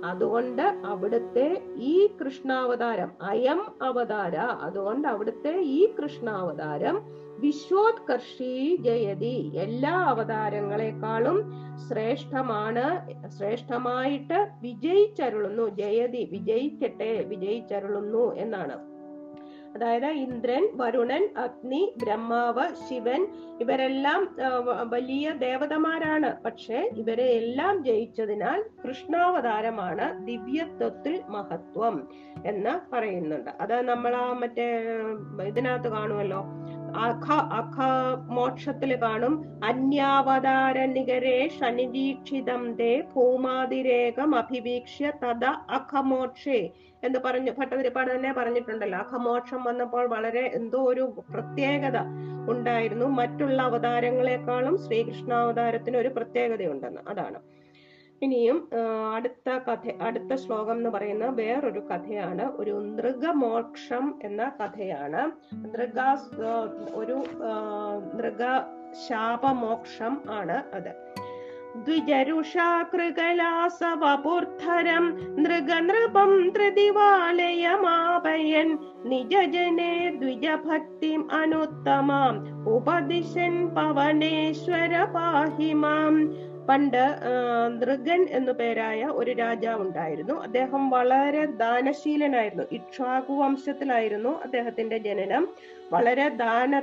അതുകൊണ്ട് 0.04 0.62
അവിടുത്തെ 0.62 1.62
ഈ 1.76 2.06
കൃഷ്ണാവതാരം 2.06 3.10
അയം 3.22 3.60
അവതാര 3.82 4.36
അതുകൊണ്ട് 4.36 5.08
അവിടുത്തെ 5.08 5.60
ഈ 5.60 5.94
കൃഷ്ണാവതാരം 5.94 7.22
വിശ്വോത്കർഷി 7.38 8.76
ജയതി. 8.80 9.52
എല്ലാ 9.54 9.90
അവതാരങ്ങളെക്കാളും 9.90 11.52
ശ്രേഷ്ഠമാണ് 11.88 12.84
ശ്രേഷ്ഠമായിട്ട് 13.28 14.48
വിജയിച്ചരുളുന്നു. 14.60 15.68
ജയതി 15.68 16.28
വിജയിക്കട്ടെ 16.32 17.24
വിജയിച്ചരുളുന്നു 17.28 18.34
എന്നാണ്. 18.34 18.91
അതായത് 19.74 20.06
ഇന്ദ്രൻ 20.06 20.68
വരുണൻ 20.74 21.28
അഗ്നി 21.36 21.94
ബ്രഹ്മാവ് 22.02 22.66
ശിവൻ 22.88 23.26
ഇവരെല്ലാം 23.60 24.36
വലിയ 24.88 25.30
ദേവതമാരാണ്. 25.30 26.42
പക്ഷെ 26.42 26.90
ഇവരെ 26.96 27.24
എല്ലാം 27.24 27.84
ജയിച്ചതിനാൽ 27.84 28.64
കൃഷ്ണാവതാരമാണ് 28.86 30.26
ദിവ്യത്വത്തിൽ 30.26 31.22
മഹത്വം 31.28 32.08
എന്ന് 32.46 32.74
പറയുന്നുണ്ട്. 32.92 33.50
അത് 33.60 33.80
നമ്മൾ 33.82 34.14
ആ 34.14 34.32
മറ്റേ 34.32 34.68
ഇതിനകത്ത് 35.46 35.88
കാണുമല്ലോ. 35.88 36.44
അഖ 37.06 37.26
അഖ 37.58 37.76
മോക്ഷത്തിൽ 38.30 39.02
കാണും. 39.02 39.34
അന്യാവതാര 39.64 40.78
നികരേ 40.84 41.48
ശനിരീക്ഷിതം 41.60 42.72
ദേ 42.74 43.02
ഭൂമാതിരേകം 43.14 44.36
അഭിവീക്ഷ്യ 44.36 45.12
തഥ 45.24 45.44
അഖമോക്ഷേ. 45.78 46.70
എന്ന് 47.04 47.18
പറഞ്ഞു 47.24 47.52
ഭട്ടതിരിപ്പാട് 47.58 48.10
തന്നെ 48.10 48.32
പറഞ്ഞിട്ടുണ്ടല്ലോ. 48.32 48.98
അഖമോക്ഷം 48.98 49.64
വന്നപ്പോൾ 49.64 50.06
വളരെ 50.06 50.50
എന്തോ 50.54 50.78
ഒരു 50.78 51.24
പ്രത്യേകത 51.30 51.98
ഉണ്ടായിരുന്നു. 52.50 53.06
മറ്റുള്ള 53.06 53.62
അവതാരങ്ങളെക്കാളും 53.62 54.78
ശ്രീകൃഷ്ണാവതാരത്തിന് 54.78 55.96
ഒരു 55.96 56.08
പ്രത്യേകതയുണ്ടെന്ന്. 56.08 57.00
അതാണ്. 57.08 57.42
ഇനിയും 58.22 58.70
അടുത്ത 59.14 59.50
കഥ 59.50 59.90
അടുത്ത 60.02 60.34
ശ്ലോകം 60.34 60.72
എന്ന് 60.72 60.90
പറയുന്ന 60.90 61.26
വേറൊരു 61.26 61.80
കഥയാണ്. 61.80 62.52
ഒരു 62.52 62.70
നൃഗമോക്ഷം 62.70 64.20
എന്ന 64.22 64.52
കഥയാണ്. 64.60 65.32
നൃഗ 65.54 66.00
ഒരു 66.94 67.24
നൃഗ 68.14 68.42
ശാപമോക്ഷം 69.08 70.20
ആണ് 70.30 70.62
അത്. 70.74 71.11
द्विजरुषा 71.76 72.82
कृपुर्धरम् 72.82 75.38
नृगनृपं 75.38 76.50
त्रिदिवालयमापयन् 76.50 78.76
निजजने 79.08 80.10
द्विजभक्तिम् 80.10 81.30
अनुत्तमाम्। 81.30 82.66
उपदिशन् 82.66 83.68
पवनेश्वर 83.68 85.04
पाहि 85.04 85.74
माम्। 85.74 86.51
പണ്ട് 86.68 87.04
ദൃഗൻ 87.80 88.26
എന്നു 88.30 88.52
പേരായ 88.52 89.04
ഒരു 89.04 89.30
രാജാവ് 89.30 89.80
ഉണ്ടായിരുന്നു. 89.82 90.34
അദ്ദേഹം 90.42 90.90
വളരെ 90.90 91.46
ദാനശീലനായിരുന്നു. 91.46 92.64
ഇക്ഷ്വാകു 92.72 93.32
വംശത്തിലായിരുന്നു 93.32 94.42
അദ്ദേഹത്തിന്റെ 94.42 94.98
ജനനം. 94.98 95.48
വളരെ 95.92 96.28
ദാന 96.28 96.78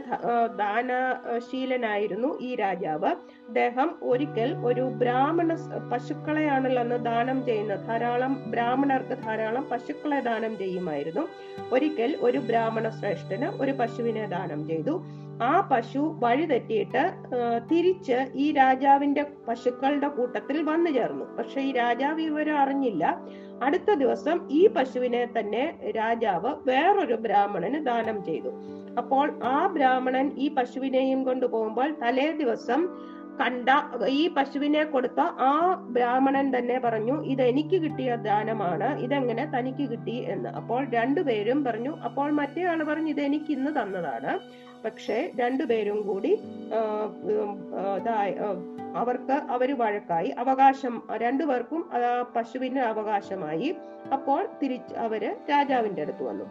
ദാനശീലനായിരുന്നു 0.60 2.40
ഈ 2.42 2.56
രാജാവ്. 2.56 3.12
അദ്ദേഹം 3.48 3.96
ഒരിക്കൽ 4.04 4.56
ഒരു 4.66 4.82
ബ്രാഹ്മണ 4.82 5.54
പശുക്കളെയാണല്ലോ 5.94 6.82
അന്ന് 6.84 7.06
ദാനം 7.06 7.46
ചെയ്യുന്ന 7.46 7.76
ധാരാളം 7.76 8.52
ബ്രാഹ്മണർക്ക് 8.52 9.16
ധാരാളം 9.24 9.70
പശുക്കളെ 9.72 10.20
ദാനം 10.20 10.58
ചെയ്യുമായിരുന്നു. 10.58 11.28
ഒരിക്കൽ 11.74 12.18
ഒരു 12.22 12.38
ബ്രാഹ്മണ 12.38 12.90
ശ്രേഷ്ഠന് 12.90 13.62
ഒരു 13.62 13.72
പശുവിനെ 13.72 14.26
ദാനം 14.28 14.68
ചെയ്തു. 14.68 15.04
ആ 15.42 15.70
പശു 15.72 16.02
വഴി 16.24 16.46
തെറ്റിയിട്ട് 16.46 17.04
തിരിച്ച് 17.72 18.18
ഈ 18.36 18.46
രാജാവിന്റെ 18.52 19.24
പശുക്കളുടെ 19.48 20.08
കൂട്ടത്തിൽ 20.08 20.58
വന്നു 20.64 20.92
ചേർന്നു. 20.92 21.26
പക്ഷെ 21.38 21.62
ഈ 21.62 21.72
രാജാവ് 21.72 22.22
ഇവരെ 22.22 22.54
അറിഞ്ഞില്ല. 22.54 23.04
അടുത്ത 23.64 23.94
ദിവസം 23.94 24.48
ഈ 24.52 24.68
പശുവിനെ 24.68 25.24
തന്നെ 25.38 25.64
രാജാവ് 25.96 26.52
വേറൊരു 26.68 27.16
ബ്രാഹ്മണന് 27.16 27.86
ദാനം 27.86 28.24
ചെയ്തു. 28.24 28.52
അപ്പോൾ 28.98 29.26
ആ 29.44 29.68
ബ്രാഹ്മണൻ 29.68 30.28
ഈ 30.38 30.50
പശുവിനെയും 30.56 31.24
കൊണ്ടുപോകുമ്പോൾ 31.24 31.90
തലേ 32.04 32.28
ദിവസം 32.32 32.82
കണ്ട 33.42 33.70
ഈ 34.08 34.22
പശുവിനെ 34.28 34.84
കൊടുത്ത 34.84 35.20
ആ 35.50 35.52
ബ്രാഹ്മണൻ 35.96 36.58
തന്നെ 36.58 36.80
പറഞ്ഞു 36.80 37.16
ഇത് 37.34 37.42
എനിക്ക് 37.42 37.78
കിട്ടിയ 37.84 38.16
ദാനമാണ് 38.16 39.00
ഇതെങ്ങനെ 39.00 39.44
തനിക്ക് 39.58 39.86
കിട്ടി? 39.92 40.16
എന്ന്. 40.34 40.50
അപ്പോൾ 40.50 40.82
രണ്ടുപേരും 40.96 41.60
പറഞ്ഞു 41.64 41.94
അപ്പോൾ 42.08 42.32
മറ്റേ 42.40 42.66
ആൾ 42.72 42.84
പറഞ്ഞു 42.84 43.10
ഇത് 43.10 43.22
എനിക്ക് 43.22 43.52
ഇന്ന് 43.52 43.72
തന്നതാണ്. 43.82 44.34
പക്ഷേ 44.86 45.18
രണ്ടുപേരും 45.36 46.02
കൂടി 46.08 46.32
അവർക്ക് 48.96 49.36
അവർ 49.54 49.70
വഴക്കായി. 49.80 50.30
അവകാശം 50.42 50.96
രണ്ടുപേർക്കും 51.24 51.82
പശുവിന് 52.36 52.80
അവകാശമായി. 52.80 53.70
അപ്പോൾ 54.14 54.42
തിരിച്ച് 54.62 54.96
അവർ 55.06 55.24
രാജാവിന്റെ 55.50 56.02
അടുത്ത് 56.02 56.24
വന്നു. 56.24 56.46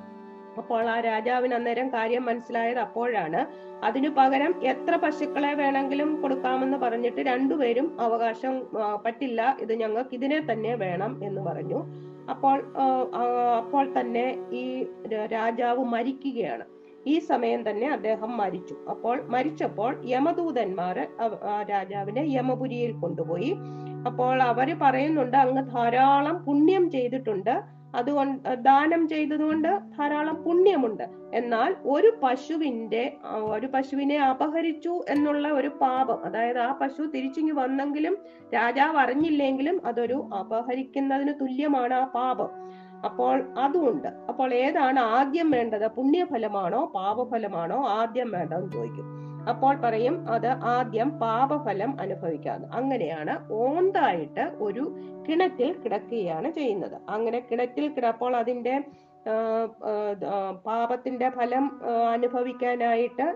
അപ്പോൾ 0.58 0.84
ആ 0.92 1.00
രാജാവിന് 1.00 1.54
അന്നേരം 1.54 1.88
കാര്യം 1.92 2.24
മനസ്സിലായത് 2.24 2.78
അപ്പോഴാണ്. 2.78 3.40
അതിനു 3.84 4.08
പകരം 4.08 4.52
എത്ര 4.64 4.94
പശുക്കളെ 4.96 5.52
വേണമെങ്കിലും 5.54 6.10
കൊടുക്കാമെന്ന് 6.22 6.78
പറഞ്ഞിട്ട് 6.78 7.20
രണ്ടുപേരും 7.20 8.00
അവകാശം 8.00 8.54
പറ്റില്ല 9.04 9.56
ഇത് 9.60 9.72
ഞങ്ങൾക്ക് 9.72 10.14
ഇതിനെ 10.14 10.40
തന്നെ 10.52 10.74
വേണം 10.74 11.12
എന്ന് 11.24 11.40
പറഞ്ഞു. 11.40 11.80
അപ്പോൾ 12.30 12.58
അപ്പോൾ 13.58 14.00
തന്നെ 14.00 14.26
ഈ 14.62 14.64
രാജാവ് 15.36 15.84
മരിക്കുകയാണ്. 15.84 16.66
ഈ 17.12 17.14
സമയം 17.30 17.60
തന്നെ 17.68 17.88
അദ്ദേഹം 17.96 18.30
മരിച്ചു. 18.40 18.76
അപ്പോൾ 18.92 19.16
മരിച്ചപ്പോൾ 19.34 19.92
യമദൂതന്മാർ 20.14 20.98
രാജാവിനെ 21.72 22.24
യമപുരിയിൽ 22.36 22.92
കൊണ്ടുപോയി. 23.02 23.52
അപ്പോൾ 24.08 24.36
അവർ 24.50 24.68
പറയുന്നുണ്ട് 24.82 25.36
അങ്ങ് 25.36 25.64
ധാരാളം 25.74 26.36
പുണ്യം 26.44 26.84
ചെയ്തിട്ടുണ്ട്. 26.90 27.56
അതുകൊണ്ട് 27.98 28.48
ദാനം 28.64 29.02
ചെയ്തതുകൊണ്ട് 29.08 29.68
ധാരാളം 29.98 30.36
പുണ്യമുണ്ട്. 30.44 31.04
എന്നാൽ 31.34 31.70
ഒരു 31.94 32.10
പശുവിന്റെ 32.22 33.04
ഒരു 33.54 33.68
പശുവിനെ 33.74 34.18
അപഹരിച്ചു 34.24 34.94
എന്നുള്ള 35.08 35.48
ഒരു 35.58 35.70
പാപം 35.82 36.18
അതായത് 36.26 36.60
ആ 36.66 36.70
പശു 36.80 37.04
തിരിച്ചിങ്ങി 37.14 37.54
വന്നെങ്കിലും 37.60 38.14
രാജാവ് 38.54 38.98
അറിഞ്ഞില്ലെങ്കിലും 39.04 39.78
അതൊരു 39.86 40.18
അപഹരിക്കുന്നതിന് 40.40 41.34
തുല്യമാണ് 41.40 41.94
ആ 41.94 42.04
പാപം. 42.18 42.50
അപ്പോൾ 43.06 43.36
അതുമുണ്ട് 43.64 44.08
അപ്പോൾ 44.30 44.54
ഏതാണ് 44.54 45.00
ആദ്യം 45.16 45.48
വേണ്ടത്? 45.50 45.86
പുണ്യഫലമാണോ 45.96 46.80
പാപഫലമാണോ 46.94 47.78
ആദ്യം 47.98 48.30
വേണ്ടതെന്ന് 48.36 48.70
ചോദിക്കും. 48.72 49.06
അപ്പോൾ 49.50 49.74
പറയും 49.84 50.14
അത് 50.34 50.46
ആദ്യം 50.46 51.08
പാപഫലം 51.20 52.00
അനുഭവിക്കാതെ 52.00 52.66
അങ്ങനെയാണ് 52.78 53.34
ഓന്തായിട്ട് 53.50 54.44
ഒരു 54.66 54.84
കിണറ്റിൽ 55.28 55.70
കിടക്കുകയാണ് 55.82 56.50
ചെയ്യുന്നത്. 56.50 56.96
അങ്ങനെ 57.14 57.38
കിണറ്റിൽ 57.50 57.86
കിടപ്പോൾ 57.96 58.34
അതിന്റെ 58.36 58.74
പാപത്തിന്റെ 60.66 61.28
ഫലം 61.30 61.64
അനുഭവിക്കാനായിട്ട് 62.12 63.26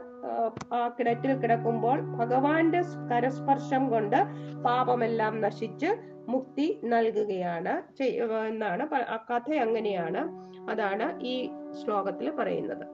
ആ 0.76 0.78
കിണറ്റിൽ 0.98 1.32
കിടക്കുമ്പോൾ 1.42 1.98
ഭഗവാന്റെ 2.20 2.80
കരസ്പർശം 3.10 3.82
കൊണ്ട് 3.90 4.18
പാപമെല്ലാം 4.64 5.34
നശിച്ച് 5.40 5.90
മുക്തി 6.28 6.80
നൽകുകയാണ് 6.84 8.02
എന്നാണ് 8.48 8.94
ആ 8.94 9.16
കഥ 9.16 9.54
അങ്ങനെയാണ് 9.54 10.52
അതാണ് 10.70 11.20
ഈ 11.20 11.50
ശ്ലോകത്തിൽ 11.82 12.30
പറയുന്നത്. 12.30 12.86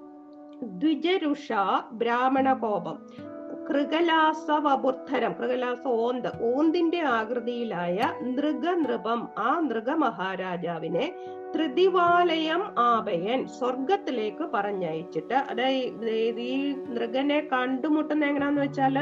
ദ്വിജരുഷ 0.65 1.49
ബ്രാഹ്മണ 1.93 2.53
കോപം. 2.53 3.29
കൃകലാസവബുദ്ധരം 3.69 5.33
കൃകലാസ 5.33 5.87
ഓന്ത് 5.87 6.57
ഓന്തിന്റെ 6.57 7.01
ആകൃതിയിലായ 7.01 7.99
നൃഗനൃപം 8.23 9.29
ആ 9.39 9.61
നൃഗമഹാരാജാവിനെ 9.61 11.13
ത്രിദിവാലയം 11.55 12.63
ആപയൻ 12.79 13.47
സ്വർഗത്തിലേക്ക് 13.47 14.45
പറഞ്ഞയച്ചിട്ട്. 14.55 15.35
അതായത് 15.35 16.41
ഈ 16.41 16.75
നൃഗനെ 16.89 17.49
കണ്ടുമുട്ടുന്ന 17.53 18.25
എങ്ങനെയാന്ന് 18.25 18.63
വെച്ചാൽ 18.63 18.97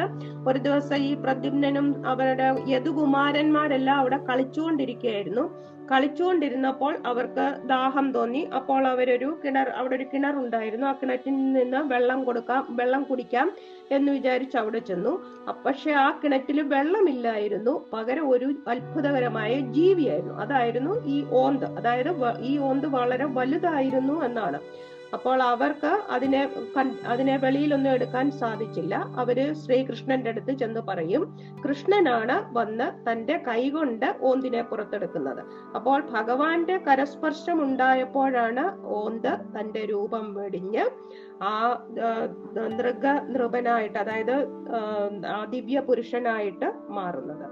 ഒരു 0.49 0.59
ദിവസം 0.59 0.97
ഈ 0.97 1.15
പ്രദ്യുമ്നും 1.15 1.89
അവരുടെ 2.07 2.49
യദുകുമാരന്മാരെല്ലാം 2.69 3.99
അവിടെ 3.99 4.17
കളിച്ചുകൊണ്ടിരിക്കുകയായിരുന്നു. 4.17 5.76
കളിച്ചുകൊണ്ടിരുന്നപ്പോൾ 5.93 6.97
അവർക്ക് 7.07 7.47
ദാഹം 7.67 8.13
തോന്നി. 8.13 8.43
അപ്പോൾ 8.57 8.87
അവരൊരു 8.87 9.39
കിണർ 9.45 9.69
അവിടെ 9.69 9.95
ഒരു 9.95 10.07
കിണർ 10.15 10.35
ഉണ്ടായിരുന്നു 10.37 10.87
ആ 10.87 10.93
കിണറ്റിൽ 10.93 11.37
നിന്ന് 11.53 11.77
വെള്ളം 11.77 12.25
കൊടുക്കാം 12.25 12.67
വെള്ളം 12.71 13.03
കുടിക്കാം 13.03 13.53
എന്ന് 13.91 14.13
വിചാരിച്ച് 14.13 14.57
അവിടെ 14.57 14.79
ചെന്നു. 14.79 15.13
പക്ഷെ 15.67 15.93
ആ 15.93 16.21
കിണറ്റിൽ 16.25 16.61
വെള്ളമില്ലായിരുന്നു. 16.75 17.87
പകരം 17.93 18.31
ഒരു 18.31 18.55
അത്ഭുതകരമായ 18.69 19.61
ജീവിയായിരുന്നു. 19.61 20.35
അതായിരുന്നു 20.35 21.05
ഈ 21.05 21.27
ഓന്ത്. 21.33 21.65
അതായത് 21.65 22.41
ഈ 22.41 22.59
ഓന്ത് 22.59 22.87
വളരെ 22.87 23.25
വലുതായിരുന്നു 23.25 24.25
എന്നാണ്. 24.25 24.61
അപ്പോൾ 25.15 25.39
അവർക്ക് 25.43 25.91
അതിനെ 26.15 26.41
അതിനെ 27.13 27.35
വെളിയിലൊന്നും 27.45 27.93
എടുക്കാൻ 27.97 28.27
സാധിച്ചില്ല. 28.41 28.95
അവർ 29.23 29.39
ശ്രീകൃഷ്ണന്റെ 29.63 30.31
അടുത്ത് 30.31 30.53
ചെന്ന് 30.63 30.81
പറയും 30.89 31.23
കൃഷ്ണനാണ് 31.65 32.37
വന്ന് 32.59 32.87
തന്റെ 33.07 33.37
കൈകൊണ്ട് 33.49 34.09
ഓന്തിനെ 34.31 34.63
പുറത്തെടുക്കുന്നത്. 34.71 35.43
അപ്പോൾ 35.79 35.99
ഭഗവാന്റെ 36.17 36.77
കരസ്പർശം 36.89 37.63
ഉണ്ടായപ്പോഴാണ് 37.67 38.65
ഓന്ത് 39.01 39.33
തന്റെ 39.57 39.85
രൂപം 39.93 40.27
വെടിഞ്ഞ് 40.35 40.85
ആ 41.43 41.55
നൃഗ 42.79 43.07
നൃപനായിട്ട് 43.35 43.99
അതായത് 44.05 44.37
ദിവ്യ 45.55 45.81
പുരുഷനായിട്ട് 45.81 46.71
മാറുന്നത്. 46.99 47.47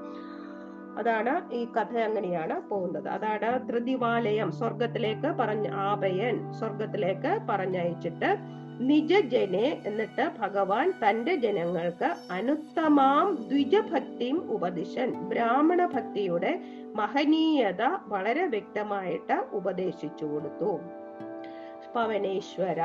അതാണ് 0.98 1.52
ഈ 1.52 1.64
കഥ 1.64 1.96
അങ്ങനെയാണ് 1.98 2.68
പോകുന്നത്. 2.70 3.08
അതാണ് 3.08 3.68
ത്രിദിവാലയം 3.68 4.52
സ്വർഗത്തിലേക്ക് 4.52 5.26
പറഞ്ഞ 5.26 5.68
ആപയൻ 5.70 6.52
സ്വർഗത്തിലേക്ക് 6.52 7.38
പറഞ്ഞയച്ചിട്ട് 7.48 8.30
നിജജനെ 8.80 9.82
എന്നിട്ട് 9.86 10.30
ഭഗവാൻ 10.38 10.92
തന്റെ 11.02 11.34
ജനങ്ങൾക്ക് 11.36 12.08
അനുത്തമാം 12.30 13.34
ദ്വിജഭക്തിയും 13.50 14.38
ഉപദിശൻ 14.50 15.10
ബ്രാഹ്മണ 15.28 15.86
ഭക്തിയുടെ 15.86 16.52
മഹനീയത 16.94 17.82
വളരെ 18.06 18.46
വ്യക്തമായിട്ട് 18.46 19.36
ഉപദേശിച്ചു 19.52 20.24
കൊടുത്തു. 20.24 20.72
പവനേശ്വര 21.94 22.82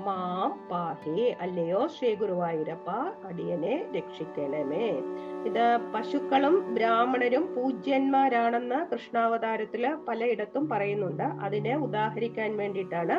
മാം 0.00 0.68
പാഹി 0.70 1.34
അല്ലയോ 1.40 1.86
ശ്രീ 1.86 2.14
ഗുരുവായൂരപ്പ 2.14 2.90
അടിയനെ 3.24 3.86
രക്ഷിക്കണമേ. 3.96 5.00
ഇത് 5.46 5.78
പശുക്കളും 5.94 6.74
ബ്രാഹ്മണരും 6.74 7.54
പൂജ്യന്മാരാണെന്ന് 7.54 8.90
കൃഷ്ണാവതാരത്തിൽ 8.92 9.94
പലയിടത്തും 10.08 10.68
പറയുന്നുണ്ട്. 10.68 11.22
അതിനെ 11.22 11.76
ഉദാഹരിക്കാൻ 11.76 12.56
വേണ്ടിയിട്ടാണ് 12.56 13.16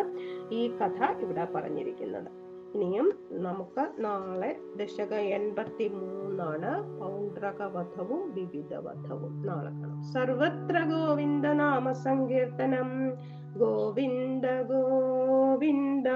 ഈ 0.53 0.67
കഥ 0.67 1.03
ഇവിടെ 1.19 1.47
പറഞ്ഞിരിക്കുന്നത്. 1.55 2.27
ഇനിയും 2.75 3.19
നമുക്ക് 3.31 3.85
നാളെ 3.99 4.57
ദശക 4.75 5.13
എൺപത്തി 5.13 5.87
മൂന്നാണ് 5.87 6.99
പൗണ്ട്രകവധവും 6.99 8.33
വിവിധ 8.33 8.73
വധവും. 8.73 9.45
നാളെ 9.45 9.69
കാണാം. 9.69 10.01
സർവത്ര 10.03 10.77
ഗോവിന്ദ 10.83 11.47
നാമ 11.47 11.91
സങ്കീർത്തനം. 11.91 12.89
ഗോവിന്ദ 13.57 14.45
ഗോവിന്ദ. 14.61 16.07